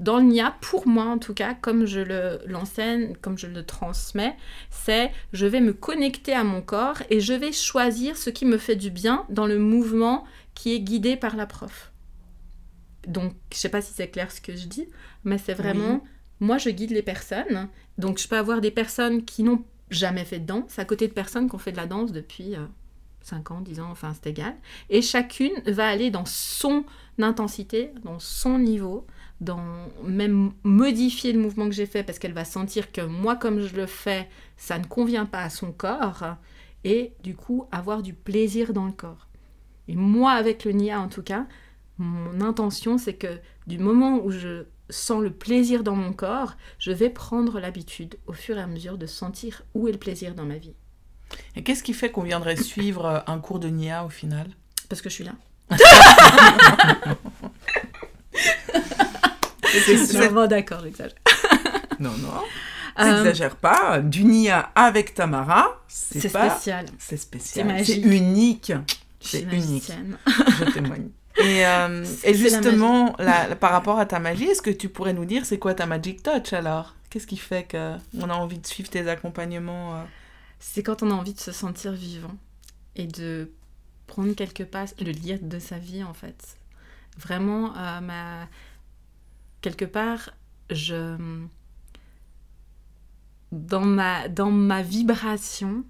Dans 0.00 0.16
le 0.16 0.24
NIA, 0.24 0.56
pour 0.62 0.88
moi 0.88 1.04
en 1.04 1.18
tout 1.18 1.34
cas, 1.34 1.54
comme 1.54 1.84
je 1.84 2.00
l'enseigne, 2.46 3.14
comme 3.20 3.36
je 3.36 3.46
le 3.46 3.64
transmets, 3.64 4.34
c'est 4.70 5.12
je 5.34 5.44
vais 5.44 5.60
me 5.60 5.74
connecter 5.74 6.32
à 6.32 6.42
mon 6.42 6.62
corps 6.62 7.02
et 7.10 7.20
je 7.20 7.34
vais 7.34 7.52
choisir 7.52 8.16
ce 8.16 8.30
qui 8.30 8.46
me 8.46 8.56
fait 8.56 8.76
du 8.76 8.90
bien 8.90 9.26
dans 9.28 9.46
le 9.46 9.58
mouvement 9.58 10.24
qui 10.54 10.74
est 10.74 10.80
guidé 10.80 11.16
par 11.16 11.36
la 11.36 11.44
prof. 11.44 11.89
Donc, 13.06 13.34
je 13.52 13.58
sais 13.58 13.68
pas 13.68 13.80
si 13.80 13.92
c'est 13.92 14.08
clair 14.08 14.30
ce 14.30 14.40
que 14.40 14.54
je 14.54 14.66
dis, 14.66 14.88
mais 15.24 15.38
c'est 15.38 15.54
vraiment, 15.54 16.02
moi, 16.38 16.58
je 16.58 16.70
guide 16.70 16.90
les 16.90 17.02
personnes. 17.02 17.68
Donc, 17.98 18.18
je 18.18 18.28
peux 18.28 18.36
avoir 18.36 18.60
des 18.60 18.70
personnes 18.70 19.24
qui 19.24 19.42
n'ont 19.42 19.64
jamais 19.90 20.24
fait 20.24 20.38
de 20.38 20.46
danse, 20.46 20.78
à 20.78 20.84
côté 20.84 21.08
de 21.08 21.12
personnes 21.12 21.48
qui 21.48 21.54
ont 21.54 21.58
fait 21.58 21.72
de 21.72 21.76
la 21.76 21.86
danse 21.86 22.12
depuis 22.12 22.54
5 23.22 23.50
euh, 23.50 23.54
ans, 23.54 23.60
10 23.60 23.80
ans, 23.80 23.88
enfin, 23.90 24.12
c'est 24.14 24.30
égal. 24.30 24.54
Et 24.88 25.02
chacune 25.02 25.52
va 25.66 25.88
aller 25.88 26.10
dans 26.10 26.26
son 26.26 26.84
intensité, 27.18 27.92
dans 28.04 28.18
son 28.18 28.58
niveau, 28.58 29.06
dans 29.40 29.62
même 30.04 30.52
modifier 30.62 31.32
le 31.32 31.40
mouvement 31.40 31.68
que 31.68 31.74
j'ai 31.74 31.86
fait 31.86 32.02
parce 32.02 32.18
qu'elle 32.18 32.32
va 32.32 32.44
sentir 32.44 32.92
que 32.92 33.00
moi, 33.00 33.36
comme 33.36 33.60
je 33.60 33.74
le 33.74 33.86
fais, 33.86 34.28
ça 34.56 34.78
ne 34.78 34.84
convient 34.84 35.26
pas 35.26 35.42
à 35.42 35.50
son 35.50 35.72
corps. 35.72 36.36
Et 36.84 37.12
du 37.22 37.34
coup, 37.34 37.66
avoir 37.72 38.02
du 38.02 38.14
plaisir 38.14 38.72
dans 38.72 38.86
le 38.86 38.92
corps. 38.92 39.28
Et 39.88 39.96
moi, 39.96 40.32
avec 40.32 40.64
le 40.64 40.72
NIA 40.72 41.00
en 41.00 41.08
tout 41.08 41.22
cas, 41.22 41.46
mon 42.00 42.40
intention, 42.40 42.96
c'est 42.96 43.14
que 43.14 43.38
du 43.66 43.78
moment 43.78 44.20
où 44.24 44.30
je 44.30 44.64
sens 44.88 45.22
le 45.22 45.30
plaisir 45.30 45.82
dans 45.82 45.94
mon 45.94 46.14
corps, 46.14 46.54
je 46.78 46.92
vais 46.92 47.10
prendre 47.10 47.60
l'habitude 47.60 48.16
au 48.26 48.32
fur 48.32 48.56
et 48.56 48.62
à 48.62 48.66
mesure 48.66 48.96
de 48.96 49.04
sentir 49.04 49.62
où 49.74 49.86
est 49.86 49.92
le 49.92 49.98
plaisir 49.98 50.34
dans 50.34 50.46
ma 50.46 50.56
vie. 50.56 50.72
Et 51.56 51.62
qu'est-ce 51.62 51.82
qui 51.82 51.92
fait 51.92 52.10
qu'on 52.10 52.22
viendrait 52.22 52.56
suivre 52.62 53.04
euh, 53.04 53.20
un 53.26 53.38
cours 53.38 53.58
de 53.58 53.68
Nia 53.68 54.06
au 54.06 54.08
final? 54.08 54.48
Parce 54.88 55.02
que 55.02 55.10
je 55.10 55.14
suis 55.14 55.24
là. 55.24 55.34
c'est 59.70 60.12
vraiment 60.16 60.46
d'accord, 60.46 60.80
j'exagère. 60.82 61.18
non, 62.00 62.12
non. 62.16 62.32
N'exagère 62.98 63.52
euh, 63.52 63.60
pas. 63.60 64.00
Du 64.00 64.24
Nia 64.24 64.72
avec 64.74 65.14
Tamara, 65.14 65.82
c'est 65.86 66.28
spécial. 66.28 66.86
C'est 66.98 67.18
spécial. 67.18 67.84
C'est 67.84 67.98
unique. 67.98 68.72
C'est 69.20 69.42
unique. 69.42 69.92
Je 70.58 70.64
témoigne. 70.72 71.10
Et, 71.42 71.66
euh, 71.66 72.04
et 72.24 72.34
justement, 72.34 73.16
par 73.60 73.72
rapport 73.72 73.98
à 73.98 74.06
ta 74.06 74.18
magie, 74.18 74.44
est-ce 74.44 74.62
que 74.62 74.70
tu 74.70 74.88
pourrais 74.88 75.12
nous 75.12 75.24
dire 75.24 75.44
c'est 75.44 75.58
quoi 75.58 75.74
ta 75.74 75.86
Magic 75.86 76.22
Touch 76.22 76.52
alors? 76.52 76.94
Qu'est-ce 77.08 77.26
qui 77.26 77.36
fait 77.36 77.66
qu'on 77.70 78.30
a 78.30 78.34
envie 78.34 78.58
de 78.58 78.66
suivre 78.66 78.88
tes 78.88 79.08
accompagnements 79.08 79.96
euh? 79.96 80.02
C'est 80.58 80.82
quand 80.82 81.02
on 81.02 81.10
a 81.10 81.14
envie 81.14 81.34
de 81.34 81.40
se 81.40 81.52
sentir 81.52 81.92
vivant 81.92 82.36
et 82.94 83.06
de 83.06 83.50
prendre 84.06 84.34
quelques 84.34 84.64
pas, 84.64 84.84
le 85.00 85.12
lien 85.12 85.38
de 85.40 85.58
sa 85.58 85.78
vie 85.78 86.04
en 86.04 86.12
fait. 86.12 86.58
Vraiment, 87.18 87.74
euh, 87.76 88.00
ma... 88.00 88.48
quelque 89.60 89.84
part, 89.86 90.30
je... 90.70 91.16
Dans 93.52 93.84
ma, 93.84 94.28
dans 94.28 94.52
ma 94.52 94.82
vibration, 94.82 95.84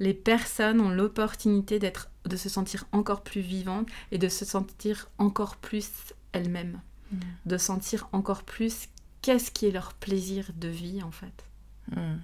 les 0.00 0.14
personnes 0.14 0.80
ont 0.80 0.90
l'opportunité 0.90 1.78
d'être 1.78 2.10
de 2.24 2.36
se 2.36 2.48
sentir 2.48 2.84
encore 2.92 3.22
plus 3.22 3.40
vivante 3.40 3.88
et 4.12 4.18
de 4.18 4.28
se 4.28 4.44
sentir 4.44 5.08
encore 5.18 5.56
plus 5.56 5.90
elle-même. 6.32 6.80
Mm. 7.12 7.18
De 7.46 7.58
sentir 7.58 8.08
encore 8.12 8.42
plus 8.42 8.88
qu'est-ce 9.22 9.50
qui 9.50 9.66
est 9.66 9.70
leur 9.70 9.94
plaisir 9.94 10.50
de 10.56 10.68
vie 10.68 11.02
en 11.02 11.10
fait. 11.10 11.44
Mm. 11.90 12.16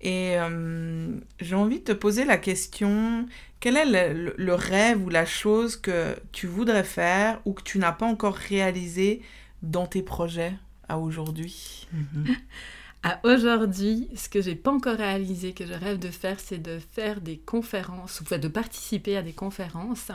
Et 0.00 0.38
euh, 0.38 1.18
j'ai 1.40 1.54
envie 1.56 1.80
de 1.80 1.84
te 1.84 1.92
poser 1.92 2.24
la 2.24 2.38
question, 2.38 3.26
quel 3.58 3.76
est 3.76 4.12
le, 4.12 4.54
rêve 4.54 5.04
ou 5.04 5.08
la 5.08 5.26
chose 5.26 5.76
que 5.76 6.16
tu 6.30 6.46
voudrais 6.46 6.84
faire 6.84 7.40
ou 7.44 7.52
que 7.52 7.62
tu 7.62 7.78
n'as 7.78 7.92
pas 7.92 8.06
encore 8.06 8.36
réalisé 8.36 9.22
dans 9.62 9.86
tes 9.86 10.02
projets 10.02 10.54
à 10.88 10.98
aujourd'hui? 10.98 11.88
Mm-hmm. 11.94 12.36
Aujourd'hui, 13.22 14.08
ce 14.16 14.28
que 14.28 14.42
j'ai 14.42 14.56
pas 14.56 14.72
encore 14.72 14.96
réalisé, 14.96 15.52
que 15.52 15.64
je 15.64 15.72
rêve 15.72 15.98
de 16.00 16.08
faire, 16.08 16.40
c'est 16.40 16.58
de 16.58 16.78
faire 16.78 17.20
des 17.20 17.38
conférences, 17.38 18.20
ou 18.20 18.36
de 18.36 18.48
participer 18.48 19.16
à 19.16 19.22
des 19.22 19.32
conférences 19.32 20.10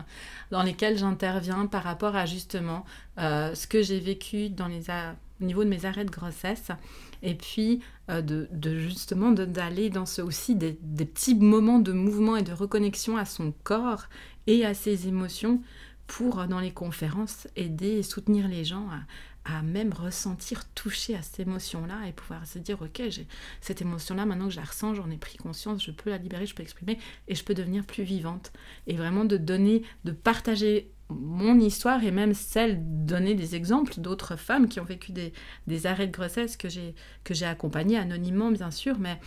dans 0.52 0.64
lesquelles 0.64 0.98
j'interviens 0.98 1.66
par 1.66 1.84
rapport 1.84 2.16
à 2.16 2.26
justement 2.26 2.84
euh, 3.20 3.56
ce 3.56 3.68
que 3.68 3.82
j'ai 3.82 4.00
vécu 4.00 4.50
dans 4.50 4.68
les 4.68 4.84
au 5.42 5.46
niveau 5.46 5.64
de 5.64 5.70
mes 5.70 5.86
arrêts 5.86 6.06
de 6.06 6.12
grossesse, 6.12 6.72
et 7.22 7.36
puis 7.36 7.80
euh, 8.10 8.22
de, 8.22 8.48
justement 8.80 9.32
d'aller 9.32 9.90
dans 9.90 10.06
ce 10.06 10.22
aussi 10.22 10.56
des, 10.56 10.78
des 10.82 11.06
petits 11.06 11.36
moments 11.36 11.80
de 11.80 11.94
mouvement 11.94 12.36
et 12.36 12.44
de 12.44 12.54
reconnexion 12.54 13.18
à 13.18 13.26
son 13.26 13.54
corps 13.64 14.08
et 14.46 14.66
à 14.66 14.74
ses 14.74 15.08
émotions 15.08 15.62
pour, 16.06 16.46
dans 16.48 16.60
les 16.60 16.72
conférences, 16.72 17.48
aider 17.56 17.92
et 17.92 18.04
soutenir 18.04 18.48
les 18.48 18.66
gens 18.66 18.88
à, 19.46 19.62
même 19.62 19.94
ressentir, 19.94 20.64
toucher 20.74 21.16
à 21.16 21.22
cette 21.22 21.40
émotion-là 21.40 22.08
et 22.08 22.12
pouvoir 22.12 22.46
se 22.46 22.60
dire, 22.60 22.82
ok, 22.82 23.04
j'ai 23.10 23.28
cette 23.62 23.82
émotion-là, 23.82 24.26
maintenant 24.26 24.48
que 24.48 24.54
je 24.54 24.60
la 24.60 24.66
ressens, 24.66 24.96
j'en 24.96 25.10
ai 25.10 25.18
pris 25.18 25.38
conscience, 25.38 25.84
je 25.84 25.92
peux 25.92 26.10
la 26.10 26.18
libérer, 26.18 26.46
je 26.46 26.56
peux 26.56 26.64
exprimer 26.64 26.98
et 27.28 27.36
je 27.36 27.44
peux 27.44 27.54
devenir 27.54 27.86
plus 27.86 28.04
vivante. 28.04 28.52
Et 28.88 28.96
vraiment 28.96 29.26
de 29.26 29.38
donner, 29.38 29.84
de 30.06 30.12
partager 30.12 30.92
mon 31.10 31.60
histoire 31.60 32.04
et 32.04 32.12
même 32.12 32.34
celle, 32.34 32.80
donner 33.06 33.36
des 33.36 33.56
exemples 33.56 34.00
d'autres 34.00 34.36
femmes 34.36 34.68
qui 34.68 34.80
ont 34.80 34.86
vécu 34.86 35.12
des, 35.12 35.34
des 35.68 35.86
arrêts 35.86 36.08
de 36.08 36.12
grossesse 36.12 36.58
que 36.58 36.70
j'ai, 36.70 36.96
que 37.24 37.34
j'ai 37.34 37.46
accompagnées 37.46 37.98
anonymement, 37.98 38.52
bien 38.52 38.72
sûr, 38.72 38.98
mais 39.00 39.20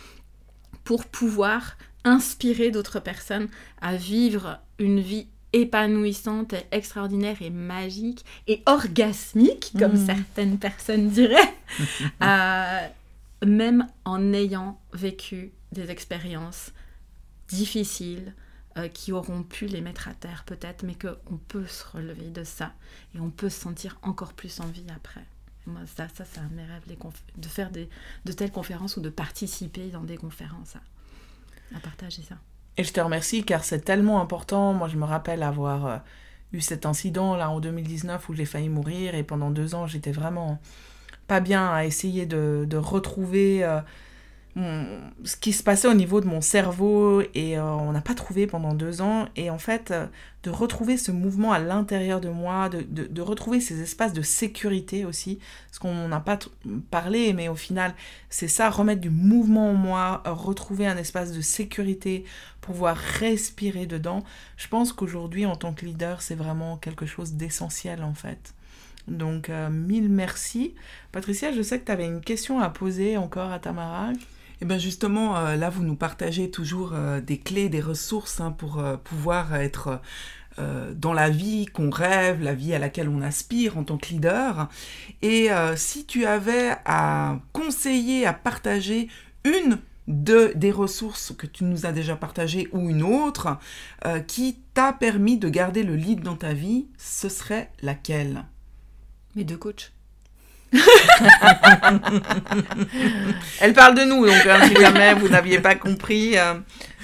pour 0.83 1.05
pouvoir 1.05 1.77
inspirer 2.03 2.71
d'autres 2.71 2.99
personnes 2.99 3.49
à 3.81 3.95
vivre 3.95 4.59
une 4.79 4.99
vie 4.99 5.27
épanouissante, 5.53 6.53
et 6.53 6.65
extraordinaire 6.71 7.41
et 7.41 7.49
magique 7.49 8.25
et 8.47 8.61
orgasmique, 8.65 9.73
comme 9.77 9.93
mmh. 9.93 10.05
certaines 10.05 10.57
personnes 10.59 11.09
diraient, 11.09 11.55
euh, 12.21 12.87
même 13.45 13.87
en 14.05 14.33
ayant 14.33 14.79
vécu 14.93 15.51
des 15.71 15.89
expériences 15.91 16.71
difficiles, 17.47 18.33
euh, 18.77 18.89
qui 18.89 19.11
auront 19.11 19.41
pu 19.41 19.65
les 19.65 19.81
mettre 19.81 20.07
à 20.07 20.13
terre 20.13 20.43
peut-être, 20.45 20.83
mais 20.83 20.93
qu'on 20.93 21.37
peut 21.47 21.65
se 21.65 21.83
relever 21.87 22.29
de 22.29 22.43
ça 22.43 22.73
et 23.15 23.19
on 23.19 23.31
peut 23.31 23.49
se 23.49 23.59
sentir 23.59 23.97
encore 24.03 24.33
plus 24.33 24.59
en 24.59 24.67
vie 24.67 24.85
après. 24.95 25.25
moi, 25.65 25.81
ça, 25.87 26.07
ça 26.09 26.25
c'est 26.25 26.39
un 26.39 26.47
de 26.47 26.53
mes 26.53 26.65
rêves, 26.65 26.83
de 27.37 27.47
faire 27.47 27.71
des, 27.71 27.89
de 28.25 28.31
telles 28.33 28.51
conférences 28.51 28.95
ou 28.97 29.01
de 29.01 29.09
participer 29.09 29.89
dans 29.89 30.03
des 30.03 30.17
conférences 30.17 30.75
à, 31.73 31.79
partager 31.79 32.21
ça. 32.21 32.37
Et 32.77 32.83
je 32.83 32.93
te 32.93 32.99
remercie 32.99 33.43
car 33.43 33.63
c'est 33.63 33.81
tellement 33.81 34.21
important. 34.21 34.73
Moi, 34.73 34.87
je 34.87 34.97
me 34.97 35.05
rappelle 35.05 35.41
avoir 35.43 35.85
euh, 35.87 35.97
eu 36.53 36.61
cet 36.61 36.85
incident 36.85 37.35
là 37.35 37.49
en 37.49 37.59
2019 37.59 38.29
où 38.29 38.33
j'ai 38.33 38.45
failli 38.45 38.69
mourir 38.69 39.15
et 39.15 39.23
pendant 39.23 39.49
deux 39.49 39.73
ans, 39.75 39.87
j'étais 39.87 40.11
vraiment 40.11 40.59
pas 41.27 41.39
bien 41.39 41.71
à 41.73 41.85
essayer 41.85 42.25
de, 42.25 42.77
retrouver. 42.77 43.63
Euh, 43.63 43.81
ce 45.23 45.35
qui 45.35 45.53
se 45.53 45.61
passait 45.61 45.87
au 45.87 45.93
niveau 45.93 46.19
de 46.19 46.25
mon 46.25 46.41
cerveau 46.41 47.21
et 47.35 47.57
euh, 47.57 47.63
on 47.63 47.91
n'a 47.91 48.01
pas 48.01 48.15
trouvé 48.15 48.47
pendant 48.47 48.73
deux 48.73 49.01
ans. 49.01 49.27
Et 49.35 49.49
en 49.49 49.59
fait, 49.59 49.91
euh, 49.91 50.07
de 50.43 50.49
retrouver 50.49 50.97
ce 50.97 51.11
mouvement 51.11 51.51
à 51.51 51.59
l'intérieur 51.59 52.21
de 52.21 52.29
moi, 52.29 52.69
de, 52.69 52.81
de, 52.81 53.21
retrouver 53.21 53.61
ces 53.61 53.81
espaces 53.81 54.13
de 54.13 54.21
sécurité 54.21 55.05
aussi, 55.05 55.39
parce 55.67 55.79
qu'on 55.79 56.07
n'a 56.07 56.19
pas 56.19 56.39
parlé, 56.89 57.33
mais 57.33 57.49
au 57.49 57.55
final, 57.55 57.93
c'est 58.29 58.47
ça, 58.47 58.69
remettre 58.69 59.01
du 59.01 59.11
mouvement 59.11 59.71
en 59.71 59.75
moi, 59.75 60.23
retrouver 60.25 60.87
un 60.87 60.97
espace 60.97 61.33
de 61.33 61.41
sécurité, 61.41 62.25
pouvoir 62.61 62.97
respirer 62.97 63.85
dedans. 63.85 64.23
Je 64.55 64.67
pense 64.67 64.91
qu'aujourd'hui, 64.91 65.45
en 65.45 65.55
tant 65.55 65.73
que 65.73 65.85
leader, 65.85 66.21
c'est 66.21 66.35
vraiment 66.35 66.77
quelque 66.77 67.05
chose 67.05 67.33
d'essentiel 67.33 68.03
en 68.03 68.13
fait. 68.13 68.55
Donc, 69.07 69.49
euh, 69.49 69.69
mille 69.69 70.09
merci. 70.09 70.73
Patricia, 71.11 71.51
je 71.51 71.61
sais 71.61 71.79
que 71.79 71.85
tu 71.85 71.91
avais 71.91 72.05
une 72.05 72.21
question 72.21 72.59
à 72.59 72.69
poser 72.69 73.17
encore 73.17 73.51
à 73.51 73.59
Tamara. 73.59 74.11
Et 74.57 74.63
eh 74.63 74.65
bien 74.65 74.79
justement, 74.79 75.37
euh, 75.37 75.55
là, 75.55 75.69
vous 75.69 75.83
nous 75.83 75.95
partagez 75.95 76.49
toujours 76.49 76.93
euh, 76.93 77.21
des 77.21 77.37
clés, 77.37 77.69
des 77.69 77.79
ressources 77.79 78.41
hein, 78.41 78.49
pour 78.51 78.79
euh, 78.79 78.97
pouvoir 78.97 79.55
être 79.55 80.01
dans 80.95 81.13
la 81.13 81.29
vie 81.29 81.67
qu'on 81.67 81.91
rêve, 81.91 82.41
la 82.41 82.55
vie 82.55 82.73
à 82.73 82.79
laquelle 82.79 83.09
on 83.09 83.21
aspire 83.21 83.77
en 83.77 83.83
tant 83.83 83.99
que 83.99 84.07
leader. 84.07 84.69
Et 85.21 85.49
si 85.75 86.07
tu 86.07 86.25
avais 86.25 86.71
à 86.83 87.37
conseiller, 87.53 88.25
à 88.25 88.33
partager 88.33 89.07
une 89.43 89.77
de, 90.07 90.53
des 90.55 90.71
ressources 90.71 91.31
que 91.37 91.45
tu 91.45 91.63
nous 91.63 91.85
as 91.85 91.91
déjà 91.91 92.15
partagées 92.15 92.69
ou 92.71 92.89
une 92.89 93.03
autre 93.03 93.59
qui 94.25 94.57
t'a 94.73 94.93
permis 94.93 95.37
de 95.37 95.47
garder 95.47 95.83
le 95.83 95.95
lead 95.95 96.21
dans 96.21 96.37
ta 96.37 96.53
vie, 96.53 96.87
ce 96.97 97.29
serait 97.29 97.69
laquelle? 97.83 98.43
Mes 99.35 99.43
deux 99.43 99.57
coachs. 99.57 99.93
Elle 103.61 103.73
parle 103.73 103.95
de 103.95 104.03
nous, 104.03 104.25
donc 104.25 104.45
hein, 104.45 104.59
si 104.67 104.75
jamais 104.75 105.13
vous 105.13 105.29
n'aviez 105.29 105.59
pas 105.59 105.75
compris. 105.75 106.37
Euh, 106.37 106.55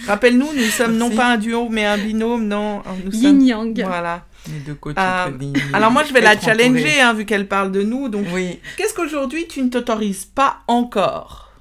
rappelle-nous, 0.07 0.51
nous 0.53 0.65
sommes 0.65 0.97
non 0.97 1.09
pas 1.09 1.33
un 1.33 1.37
duo, 1.37 1.69
mais 1.69 1.85
un 1.85 1.97
binôme, 1.97 2.45
non 2.47 2.79
euh, 2.79 2.89
nous 3.05 3.15
Yin 3.15 3.41
Yang. 3.41 3.85
Voilà. 3.85 4.25
Euh, 4.49 5.53
alors 5.71 5.91
moi, 5.91 6.03
je 6.03 6.11
vais 6.13 6.19
la 6.19 6.37
challenger, 6.37 6.99
hein, 6.99 7.13
vu 7.13 7.25
qu'elle 7.25 7.47
parle 7.47 7.71
de 7.71 7.81
nous. 7.81 8.09
Donc, 8.09 8.25
oui. 8.33 8.59
qu'est-ce 8.77 8.93
qu'aujourd'hui 8.93 9.47
tu 9.47 9.61
ne 9.61 9.69
t'autorises 9.69 10.25
pas 10.25 10.57
encore? 10.67 11.53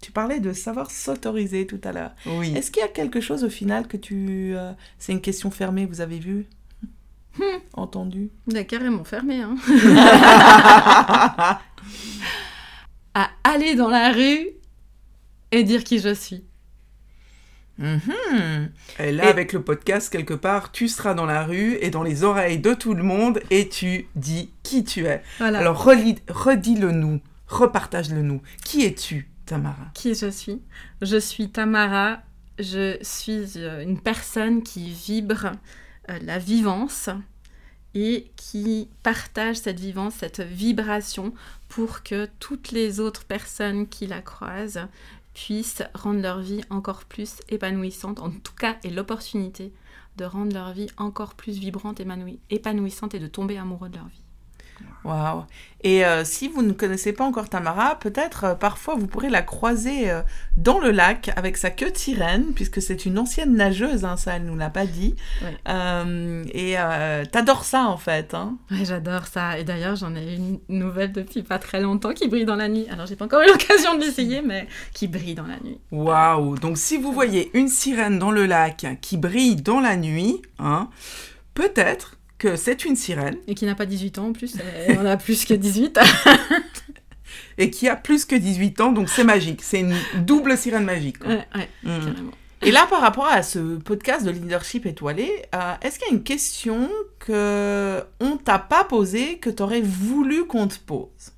Tu 0.00 0.12
parlais 0.12 0.38
de 0.38 0.52
savoir 0.52 0.92
s'autoriser 0.92 1.66
tout 1.66 1.80
à 1.82 1.90
l'heure. 1.90 2.12
Oui. 2.26 2.54
Est-ce 2.56 2.70
qu'il 2.70 2.82
y 2.82 2.84
a 2.84 2.88
quelque 2.88 3.20
chose 3.20 3.42
au 3.42 3.48
final 3.48 3.88
que 3.88 3.96
tu... 3.96 4.54
C'est 5.00 5.10
une 5.10 5.20
question 5.20 5.50
fermée, 5.50 5.84
vous 5.84 6.00
avez 6.00 6.20
vu? 6.20 6.46
Hmm. 7.38 7.58
Entendu. 7.74 8.30
Il 8.46 8.56
a 8.56 8.64
carrément 8.64 9.04
fermé. 9.04 9.42
Hein. 9.42 9.56
à 13.14 13.30
aller 13.44 13.74
dans 13.74 13.88
la 13.88 14.12
rue 14.12 14.48
et 15.52 15.64
dire 15.64 15.84
qui 15.84 15.98
je 15.98 16.14
suis. 16.14 16.44
Mm-hmm. 17.80 18.68
Et 19.00 19.12
là, 19.12 19.28
avec 19.28 19.52
le 19.52 19.62
podcast, 19.62 20.10
quelque 20.10 20.34
part, 20.34 20.72
tu 20.72 20.88
seras 20.88 21.14
dans 21.14 21.26
la 21.26 21.44
rue 21.44 21.76
et 21.80 21.90
dans 21.90 22.02
les 22.02 22.24
oreilles 22.24 22.58
de 22.58 22.74
tout 22.74 22.94
le 22.94 23.02
monde 23.02 23.40
et 23.50 23.68
tu 23.68 24.06
dis 24.16 24.50
qui 24.62 24.84
tu 24.84 25.06
es. 25.06 25.22
Alors, 25.40 25.84
redis-le 25.84 26.90
nous, 26.90 27.20
repartage-le 27.48 28.22
nous. 28.22 28.40
Qui 28.64 28.84
es-tu, 28.84 29.28
Tamara? 29.44 29.86
Qui 29.94 30.14
je 30.14 30.30
suis? 30.30 30.62
Je 31.02 31.18
suis 31.18 31.50
Tamara. 31.50 32.20
Je 32.58 32.96
suis 33.02 33.52
euh, 33.56 33.82
une 33.82 34.00
personne 34.00 34.62
qui 34.62 34.90
vibre 34.90 35.52
euh, 36.10 36.18
la 36.22 36.38
vivance 36.38 37.10
et 37.94 38.30
qui 38.36 38.88
partage 39.02 39.56
cette 39.56 39.80
vivance, 39.80 40.14
cette 40.16 40.40
vibration 40.40 41.32
pour 41.68 42.02
que 42.02 42.28
toutes 42.40 42.70
les 42.70 43.00
autres 43.00 43.24
personnes 43.24 43.88
qui 43.88 44.06
la 44.06 44.20
croisent 44.20 44.88
puissent 45.32 45.82
rendre 45.94 46.20
leur 46.20 46.40
vie 46.40 46.62
encore 46.70 47.04
plus 47.04 47.36
épanouissante, 47.48 48.20
en 48.20 48.30
tout 48.30 48.54
cas, 48.54 48.76
et 48.84 48.90
l'opportunité 48.90 49.72
de 50.16 50.24
rendre 50.24 50.52
leur 50.52 50.72
vie 50.72 50.88
encore 50.96 51.34
plus 51.34 51.58
vibrante, 51.58 52.00
épanouissante 52.50 53.14
et 53.14 53.18
de 53.18 53.26
tomber 53.26 53.58
amoureux 53.58 53.88
de 53.88 53.96
leur 53.96 54.08
vie. 54.08 54.25
Waouh 55.04 55.44
Et 55.84 56.04
euh, 56.04 56.24
si 56.24 56.48
vous 56.48 56.62
ne 56.62 56.72
connaissez 56.72 57.12
pas 57.12 57.24
encore 57.24 57.48
Tamara, 57.48 57.96
peut-être 57.98 58.44
euh, 58.44 58.54
parfois 58.54 58.96
vous 58.96 59.06
pourrez 59.06 59.30
la 59.30 59.42
croiser 59.42 60.10
euh, 60.10 60.22
dans 60.56 60.80
le 60.80 60.90
lac 60.90 61.30
avec 61.36 61.56
sa 61.56 61.70
queue 61.70 61.90
de 61.90 61.96
sirène, 61.96 62.46
puisque 62.54 62.82
c'est 62.82 63.06
une 63.06 63.18
ancienne 63.18 63.54
nageuse, 63.54 64.04
hein, 64.04 64.16
ça 64.16 64.36
elle 64.36 64.44
nous 64.44 64.56
l'a 64.56 64.70
pas 64.70 64.86
dit. 64.86 65.14
et 65.66 66.76
t'adores 67.30 67.64
ça 67.64 67.84
en 67.84 67.96
fait. 67.96 68.34
Hein 68.34 68.56
ouais, 68.70 68.84
j'adore 68.84 69.26
ça. 69.26 69.58
Et 69.58 69.64
d'ailleurs 69.64 69.96
j'en 69.96 70.14
ai 70.16 70.34
une 70.34 70.58
nouvelle 70.68 71.12
depuis 71.12 71.42
pas 71.42 71.58
très 71.58 71.80
longtemps 71.80 72.12
qui 72.12 72.28
brille 72.28 72.44
dans 72.46 72.56
la 72.56 72.68
nuit. 72.68 72.86
Alors 72.90 73.06
j'ai 73.06 73.16
pas 73.16 73.26
encore 73.26 73.42
eu 73.42 73.46
l'occasion 73.46 73.96
de 73.96 74.00
l'essayer, 74.00 74.42
mais 74.42 74.66
qui 74.92 75.06
brille 75.06 75.34
dans 75.34 75.46
la 75.46 75.60
nuit. 75.60 75.78
Waouh 75.92 76.58
Donc 76.58 76.78
si 76.78 76.96
vous 76.96 77.12
voyez 77.12 77.50
une 77.54 77.68
sirène 77.68 78.18
dans 78.18 78.32
le 78.32 78.46
lac 78.46 78.86
qui 79.00 79.16
brille 79.16 79.56
dans 79.56 79.80
la 79.80 79.96
nuit, 79.96 80.42
hein, 80.58 80.90
peut-être 81.54 82.15
que 82.38 82.56
c'est 82.56 82.84
une 82.84 82.96
sirène. 82.96 83.36
Et 83.46 83.54
qui 83.54 83.64
n'a 83.64 83.74
pas 83.74 83.86
18 83.86 84.18
ans 84.18 84.28
en 84.28 84.32
plus, 84.32 84.56
elle 84.86 84.98
en 84.98 85.06
a 85.06 85.16
plus 85.16 85.44
que 85.44 85.54
18. 85.54 85.98
et 87.58 87.70
qui 87.70 87.88
a 87.88 87.96
plus 87.96 88.24
que 88.24 88.36
18 88.36 88.80
ans, 88.80 88.92
donc 88.92 89.08
c'est 89.08 89.24
magique. 89.24 89.62
C'est 89.62 89.80
une 89.80 89.96
double 90.18 90.56
sirène 90.56 90.84
magique. 90.84 91.24
Ouais, 91.24 91.46
ouais, 91.54 91.68
mm. 91.82 92.04
carrément. 92.04 92.32
Et 92.62 92.70
là, 92.70 92.86
par 92.88 93.00
rapport 93.00 93.26
à 93.26 93.42
ce 93.42 93.76
podcast 93.76 94.24
de 94.24 94.30
leadership 94.30 94.86
étoilé, 94.86 95.30
euh, 95.54 95.74
est-ce 95.82 95.98
qu'il 95.98 96.08
y 96.08 96.10
a 96.10 96.14
une 96.14 96.22
question 96.22 96.88
que 97.18 98.02
on 98.18 98.38
t'a 98.38 98.58
pas 98.58 98.84
posée 98.84 99.38
que 99.38 99.50
tu 99.50 99.62
aurais 99.62 99.82
voulu 99.82 100.46
qu'on 100.46 100.66
te 100.66 100.78
pose? 100.78 101.32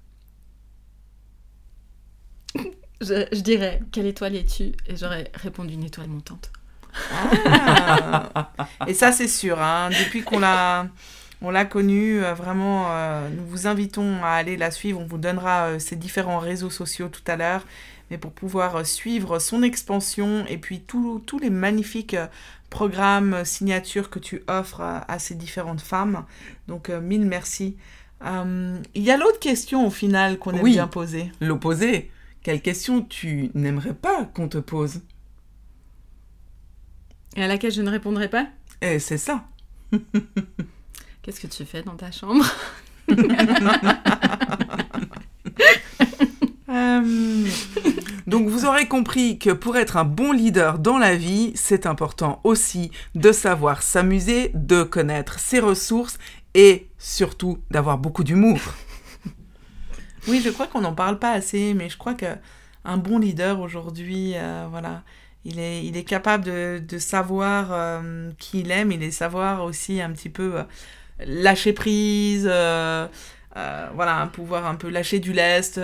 Je, 3.01 3.27
je, 3.31 3.41
dirais 3.41 3.81
quelle 3.93 4.07
étoile 4.07 4.37
es-tu? 4.37 4.73
Et 4.87 4.97
j'aurais 4.97 5.31
répondu 5.35 5.75
une 5.75 5.85
étoile 5.85 6.09
montante. 6.09 6.51
Ah. 7.11 8.51
Et 8.87 8.95
ça, 8.95 9.13
c'est 9.13 9.29
sûr. 9.29 9.61
Hein. 9.61 9.91
Depuis 9.91 10.23
qu'on 10.23 10.39
l'a, 10.39 10.87
on 11.41 11.51
l'a 11.51 11.65
connue, 11.65 12.23
euh, 12.23 12.35
vraiment, 12.35 12.87
euh, 12.91 13.29
nous 13.29 13.45
vous 13.47 13.67
invitons 13.67 14.23
à 14.25 14.31
aller 14.31 14.57
la 14.57 14.71
suivre. 14.71 15.01
On 15.01 15.07
vous 15.07 15.19
donnera 15.19 15.67
euh, 15.67 15.79
ses 15.79 15.97
différents 15.97 16.39
réseaux 16.39 16.71
sociaux 16.71 17.09
tout 17.09 17.23
à 17.27 17.37
l'heure. 17.37 17.65
Mais 18.11 18.19
pour 18.19 18.33
pouvoir 18.33 18.87
suivre 18.87 19.39
son 19.39 19.63
expansion 19.63 20.47
et 20.49 20.57
puis 20.57 20.81
tous 20.81 21.39
les 21.41 21.51
magnifiques 21.51 22.17
programmes, 22.71 23.45
signatures 23.45 24.09
que 24.09 24.19
tu 24.19 24.43
offres 24.49 24.81
à, 24.81 25.19
ces 25.19 25.35
différentes 25.35 25.83
femmes. 25.83 26.25
Donc, 26.69 26.89
mille 26.89 27.27
merci. 27.27 27.77
il 28.25 29.03
y 29.03 29.11
a 29.11 29.19
l'autre 29.19 29.39
question 29.41 29.87
au 29.87 29.91
final 29.91 30.39
qu'on 30.39 30.53
aime 30.53 30.65
bien 30.65 30.87
poser. 30.87 31.31
L'opposé. 31.43 32.11
Quelle 32.43 32.63
question 32.63 33.03
tu 33.03 33.51
n'aimerais 33.53 33.93
pas 33.93 34.25
qu'on 34.25 34.49
te 34.49 34.57
pose? 34.57 35.03
Et 37.39 37.43
à 37.45 37.47
laquelle 37.47 37.71
je 37.73 37.83
ne 37.83 37.91
répondrai 37.91 38.29
pas 38.29 38.49
Eh, 38.83 38.99
c'est 38.99 39.17
ça. 39.17 39.45
Qu'est-ce 41.23 41.41
que 41.41 41.47
tu 41.47 41.65
fais 41.65 41.83
dans 41.83 41.95
ta 41.97 42.11
chambre? 42.11 42.45
Euh, 46.71 47.47
Donc 48.27 48.47
vous 48.49 48.67
aurez 48.67 48.87
compris 48.87 49.39
que 49.39 49.49
pour 49.51 49.79
être 49.79 49.97
un 49.97 50.05
bon 50.05 50.33
leader 50.33 50.79
dans 50.79 50.99
la 50.99 51.17
vie, 51.17 51.53
c'est 51.55 51.87
important 51.87 52.41
aussi 52.45 52.91
de 53.15 53.33
savoir 53.33 53.81
s'amuser, 53.83 54.51
de 54.55 54.83
connaître 54.83 55.39
ses 55.41 55.61
ressources 55.61 56.19
et 56.55 56.89
surtout 56.99 57.59
d'avoir 57.71 57.97
beaucoup 57.97 58.23
d'humour. 58.23 58.61
Oui, 60.29 60.43
je 60.45 60.51
crois 60.51 60.67
qu'on 60.67 60.83
n'en 60.83 60.93
parle 60.95 61.19
pas 61.19 61.33
assez, 61.33 61.73
mais 61.73 61.89
je 61.89 61.97
crois 61.97 62.13
que 62.15 62.27
un 62.85 62.99
bon 62.99 63.19
leader 63.19 63.61
aujourd'hui, 63.61 64.33
euh, 64.37 64.67
voilà, 64.71 65.03
il 65.49 65.59
est, 65.59 65.85
il 65.85 65.97
est 65.97 66.05
capable 66.05 66.45
de, 66.45 66.83
de 66.87 66.99
savoir 66.99 67.73
euh, 67.73 68.31
qui 68.39 68.61
il 68.61 68.71
aime, 68.71 68.93
il 68.93 69.03
est 69.03 69.11
savoir 69.11 69.65
aussi 69.65 70.01
un 70.03 70.13
petit 70.13 70.29
peu 70.29 70.59
euh, 70.59 70.63
lâcher 71.25 71.73
prise, 71.73 72.47
euh, 72.51 73.09
voilà, 73.95 74.31
pouvoir 74.33 74.67
un 74.67 74.75
peu 74.75 74.91
lâcher 74.91 75.21
du 75.21 75.33
lest, 75.33 75.81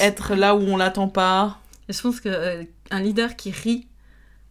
être 0.00 0.34
là 0.34 0.54
où 0.54 0.60
on 0.60 0.76
l'attend 0.76 1.08
pas. 1.08 1.60
Je 1.88 2.00
pense 2.00 2.20
que 2.20 2.28
euh, 2.28 2.64
un 2.90 3.00
leader 3.00 3.36
qui 3.36 3.50
rit 3.50 3.88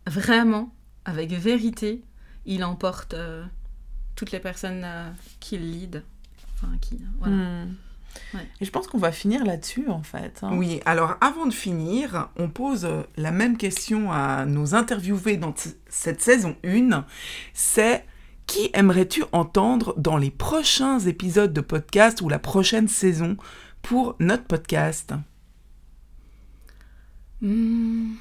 vraiment, 0.06 0.74
avec 1.06 1.32
vérité, 1.32 2.04
il 2.46 2.64
emporte 2.64 3.16
toutes 4.16 4.32
les 4.32 4.40
personnes 4.40 4.86
qui 5.40 5.58
le 5.58 5.66
lead. 5.66 6.04
Enfin, 6.56 6.74
qui, 6.82 7.00
voilà. 7.20 7.36
Hmm. 7.36 7.76
Ouais. 8.34 8.48
Et 8.62 8.66
je 8.66 8.72
pense 8.72 8.88
qu'on 8.88 8.98
va 8.98 9.12
finir 9.12 9.44
là-dessus, 9.46 9.90
en 9.90 10.04
fait. 10.04 10.40
hein. 10.44 10.52
Oui, 10.54 10.82
alors 10.86 11.16
avant 11.22 11.46
de 11.46 11.54
finir, 11.54 12.30
on 12.38 12.50
pose 12.50 12.86
euh, 12.86 13.04
la 13.18 13.32
même 13.32 13.58
question 13.58 14.12
à 14.12 14.46
nos 14.46 14.76
interviewés 14.76 15.38
dans 15.38 15.54
cette 15.90 16.22
saison 16.22 16.56
1. 16.66 17.06
C'est 17.54 18.06
qui 18.46 18.70
aimerais-tu 18.74 19.24
entendre 19.32 19.94
dans 19.98 20.18
les 20.18 20.32
prochains 20.32 21.00
épisodes 21.00 21.54
de 21.54 21.62
podcast 21.62 22.22
ou 22.22 22.30
la 22.30 22.40
prochaine 22.40 22.88
saison 22.88 23.38
pour 23.82 24.16
notre 24.20 24.44
podcast? 24.46 25.14
Hmm. 27.42 28.14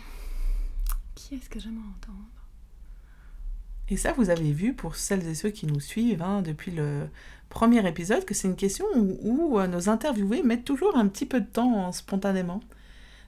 Qui 1.15 1.35
est-ce 1.37 1.49
que 1.49 1.61
j'aimerais 1.61 1.87
entendre? 1.99 2.19
Et 3.89 3.97
ça, 3.97 4.13
vous 4.13 4.31
avez 4.31 4.53
vu, 4.53 4.75
pour 4.75 4.97
celles 4.97 5.27
et 5.27 5.35
ceux 5.35 5.51
qui 5.51 5.67
nous 5.67 5.81
suivent 5.81 6.23
hein, 6.23 6.41
depuis 6.43 6.71
le 6.71 7.09
premier 7.53 7.87
épisode, 7.87 8.25
que 8.25 8.35
c'est 8.35 8.49
une 8.49 8.57
question 8.57 8.87
où, 8.95 9.19
où, 9.23 9.59
euh, 9.61 9.67
nos 9.67 9.89
interviewés 9.89 10.43
mettent 10.43 10.65
toujours 10.65 10.97
un 10.97 11.07
petit 11.07 11.27
peu 11.27 11.41
de 11.41 11.47
temps 11.47 11.89
euh, 11.89 11.93
spontanément. 11.93 12.61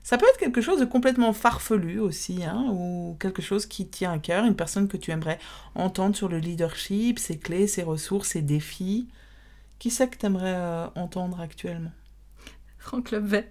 Ça 0.02 0.18
peut 0.18 0.26
être 0.26 0.38
quelque 0.38 0.60
chose 0.60 0.80
de 0.80 0.84
complètement 0.84 1.32
farfelu 1.32 1.98
aussi, 2.00 2.44
hein, 2.44 2.66
ou 2.70 3.16
quelque 3.20 3.40
chose 3.42 3.66
qui 3.66 3.87
tient 3.87 4.12
à 4.12 4.18
cœur, 4.18 4.44
une 4.44 4.56
personne 4.56 4.88
que 4.88 4.96
tu 4.96 5.10
aimerais 5.10 5.38
entendre 5.74 6.14
sur 6.16 6.28
le 6.28 6.38
leadership, 6.38 7.18
ses 7.18 7.38
clés, 7.38 7.66
ses 7.66 7.82
ressources, 7.82 8.30
ses 8.30 8.42
défis. 8.42 9.08
Qui 9.78 9.90
c'est 9.90 10.08
que 10.08 10.16
tu 10.16 10.26
aimerais 10.26 10.88
entendre 10.94 11.40
actuellement? 11.40 11.92
Franck 12.78 13.10
Levet. 13.10 13.50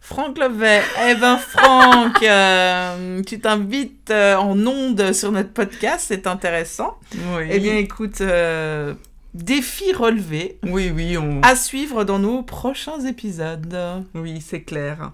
Franck 0.00 0.38
Levet. 0.38 0.82
Eh 1.08 1.14
ben 1.16 1.36
Franck, 1.36 2.22
euh, 2.22 3.22
tu 3.22 3.40
t'invites 3.40 4.10
euh, 4.10 4.36
en 4.36 4.66
ondes 4.66 5.12
sur 5.12 5.32
notre 5.32 5.52
podcast, 5.52 6.06
c'est 6.08 6.26
intéressant. 6.26 6.98
Oui, 7.14 7.44
Eh 7.50 7.58
bien 7.60 7.76
écoute, 7.76 8.20
euh, 8.20 8.94
défi 9.34 9.92
relevé 9.92 10.58
oui, 10.64 10.90
oui, 10.94 11.16
on... 11.18 11.40
à 11.42 11.56
suivre 11.56 12.04
dans 12.04 12.18
nos 12.18 12.42
prochains 12.42 13.00
épisodes. 13.00 14.04
oui, 14.14 14.40
c'est 14.40 14.62
clair. 14.62 15.12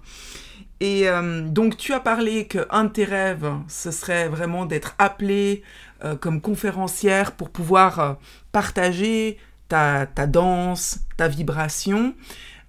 Et 0.81 1.07
euh, 1.07 1.47
donc, 1.47 1.77
tu 1.77 1.93
as 1.93 1.99
parlé 2.01 2.47
qu'un 2.47 2.83
de 2.83 2.89
tes 2.89 3.05
rêves, 3.05 3.49
ce 3.67 3.91
serait 3.91 4.27
vraiment 4.27 4.65
d'être 4.65 4.93
appelée 4.99 5.63
euh, 6.03 6.15
comme 6.17 6.41
conférencière 6.41 7.31
pour 7.31 7.49
pouvoir 7.49 7.99
euh, 7.99 8.13
partager 8.51 9.37
ta, 9.69 10.05
ta 10.05 10.27
danse, 10.27 10.99
ta 11.15 11.29
vibration. 11.29 12.13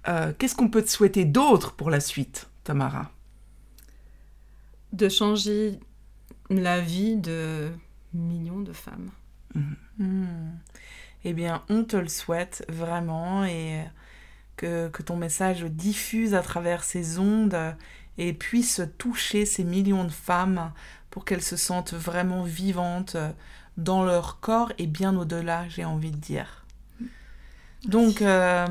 Euh, 0.07 0.31
Qu'est-ce 0.37 0.55
qu'on 0.55 0.69
peut 0.69 0.81
te 0.81 0.89
souhaiter 0.89 1.25
d'autre 1.25 1.73
pour 1.73 1.89
la 1.89 1.99
suite, 1.99 2.49
Tamara? 2.63 3.11
De 4.93 5.09
changer 5.09 5.79
la 6.49 6.79
vie 6.79 7.17
de 7.17 7.69
millions 8.13 8.61
de 8.61 8.71
femmes. 8.71 9.09
Hmm. 9.53 10.51
Eh 11.23 11.33
bien, 11.33 11.63
on 11.69 11.83
te 11.83 11.97
le 11.97 12.07
souhaite 12.07 12.65
vraiment 12.69 13.43
et 13.45 13.83
que, 14.55 14.87
que 14.89 15.03
ton 15.03 15.17
message 15.17 15.63
diffuse 15.63 16.33
à 16.33 16.41
travers 16.41 16.83
ces 16.83 17.19
ondes 17.19 17.57
et 18.17 18.33
puisse 18.33 18.81
toucher 18.97 19.45
ces 19.45 19.63
millions 19.63 20.03
de 20.03 20.11
femmes 20.11 20.71
pour 21.09 21.25
qu'elles 21.25 21.43
se 21.43 21.57
sentent 21.57 21.93
vraiment 21.93 22.43
vivantes 22.43 23.17
dans 23.77 24.03
leur 24.03 24.39
corps 24.39 24.71
et 24.77 24.87
bien 24.87 25.15
au-delà, 25.17 25.67
j'ai 25.69 25.85
envie 25.85 26.11
de 26.11 26.17
dire. 26.17 26.65
Donc, 27.85 28.21
euh, 28.21 28.65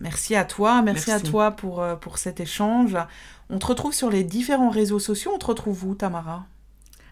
merci 0.00 0.34
à 0.34 0.44
toi, 0.44 0.82
merci, 0.82 1.10
Merci. 1.10 1.26
à 1.26 1.30
toi 1.30 1.50
pour, 1.52 1.82
euh, 1.82 1.94
pour 1.94 2.18
cet 2.18 2.40
échange. 2.40 2.96
On 3.50 3.58
te 3.58 3.66
retrouve 3.66 3.92
sur 3.92 4.10
les 4.10 4.24
différents 4.24 4.70
réseaux 4.70 4.98
sociaux. 4.98 5.32
On 5.34 5.38
te 5.38 5.46
retrouve 5.46 5.84
où, 5.84 5.94
Tamara? 5.94 6.46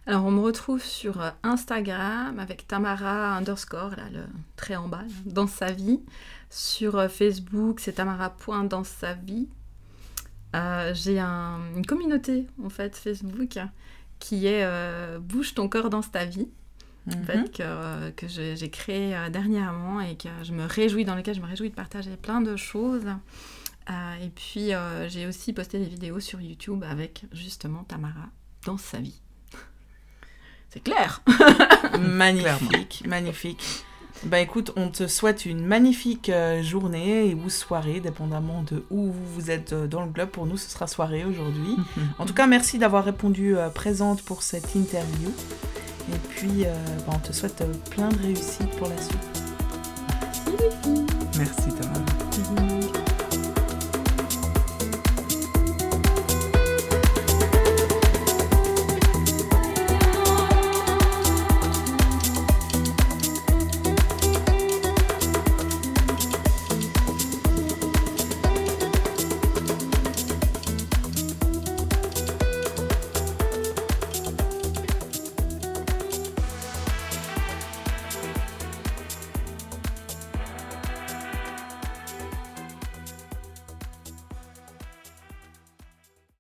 Alors, 0.07 0.25
on 0.27 0.31
me 0.31 0.41
retrouve 0.41 0.83
sur 0.83 1.21
euh, 1.23 1.31
Instagram 1.43 2.39
avec 2.39 2.67
Tamara 2.69 3.37
underscore, 3.37 3.91
là, 3.97 4.11
le 4.13 4.25
trait 4.57 4.77
en 4.77 4.87
bas, 4.89 5.03
là, 5.03 5.09
dans 5.25 5.47
sa 5.47 5.73
vie. 5.73 6.01
Sur 6.51 6.97
euh, 6.97 7.09
Facebook, 7.09 7.81
c'est 7.81 7.95
tamara.dans 7.95 8.85
sa 8.85 9.15
vie. 9.15 9.49
Euh, 10.55 10.93
J'ai 10.95 11.19
un- 11.19 11.61
une 11.75 11.87
communauté, 11.87 12.47
en 12.63 12.69
fait, 12.69 12.97
Facebook, 12.97 13.59
qui 14.19 14.47
est 14.47 14.63
euh, 14.65 15.19
Bouge 15.21 15.55
ton 15.55 15.69
corps 15.69 15.91
dans 15.91 16.03
ta 16.03 16.25
vie. 16.27 16.49
en 17.07 17.17
Mhm. 17.19 17.25
fait, 17.25 17.53
que, 17.53 18.11
que 18.13 18.27
j'ai 18.29 18.71
créé 18.71 19.15
dernièrement 19.31 20.01
et 20.01 20.17
que 20.17 20.29
je 20.43 20.53
me 20.53 20.65
réjouis, 20.65 21.05
dans 21.05 21.15
lequel 21.15 21.35
je 21.35 21.41
me 21.43 21.47
réjouis 21.47 21.69
de 21.69 21.75
partager 21.75 22.17
plein 22.17 22.41
de 22.41 22.57
choses. 22.57 23.05
Euh, 23.91 24.15
et 24.23 24.31
puis, 24.31 24.71
j'ai 25.09 25.27
aussi 25.27 25.53
posté 25.53 25.79
des 25.79 25.85
vidéos 25.85 26.19
sur 26.21 26.41
YouTube 26.41 26.83
avec 26.89 27.25
justement 27.33 27.85
Tamara 27.85 28.29
dans 28.65 28.79
sa 28.79 28.99
vie. 29.01 29.21
C'est 30.75 30.83
clair 30.83 31.23
Magnifique, 32.01 33.05
magnifique. 33.07 33.85
Bah 34.25 34.41
écoute, 34.41 34.73
on 34.75 34.89
te 34.89 35.07
souhaite 35.07 35.47
une 35.47 35.65
magnifique 35.65 36.31
euh, 36.31 36.63
journée 36.63 37.29
et 37.29 37.35
ou 37.35 37.49
soirée, 37.49 38.01
dépendamment 38.01 38.65
de 38.65 38.85
où 38.91 39.13
vous 39.13 39.27
vous 39.35 39.51
êtes 39.53 39.73
euh, 39.73 39.87
dans 39.87 40.03
le 40.03 40.11
globe. 40.11 40.31
Pour 40.31 40.47
nous, 40.47 40.57
ce 40.57 40.69
sera 40.69 40.89
soirée 40.89 41.25
aujourd'hui. 41.25 41.77
En 42.19 42.27
tout 42.27 42.35
cas, 42.35 42.49
merci 42.49 42.79
d'avoir 42.79 43.05
répondu 43.05 43.57
euh, 43.57 43.69
présente 43.69 44.23
pour 44.23 44.43
cette 44.43 44.75
interview. 44.75 45.31
Et 46.13 46.19
puis, 46.31 46.65
bah, 47.07 47.13
on 47.15 47.19
te 47.19 47.33
souhaite 47.33 47.65
plein 47.91 48.09
de 48.09 48.19
réussite 48.19 48.69
pour 48.77 48.89
la 48.89 49.01
suite. 49.01 49.43
Merci. 51.39 51.69
Mhm. 51.71 52.04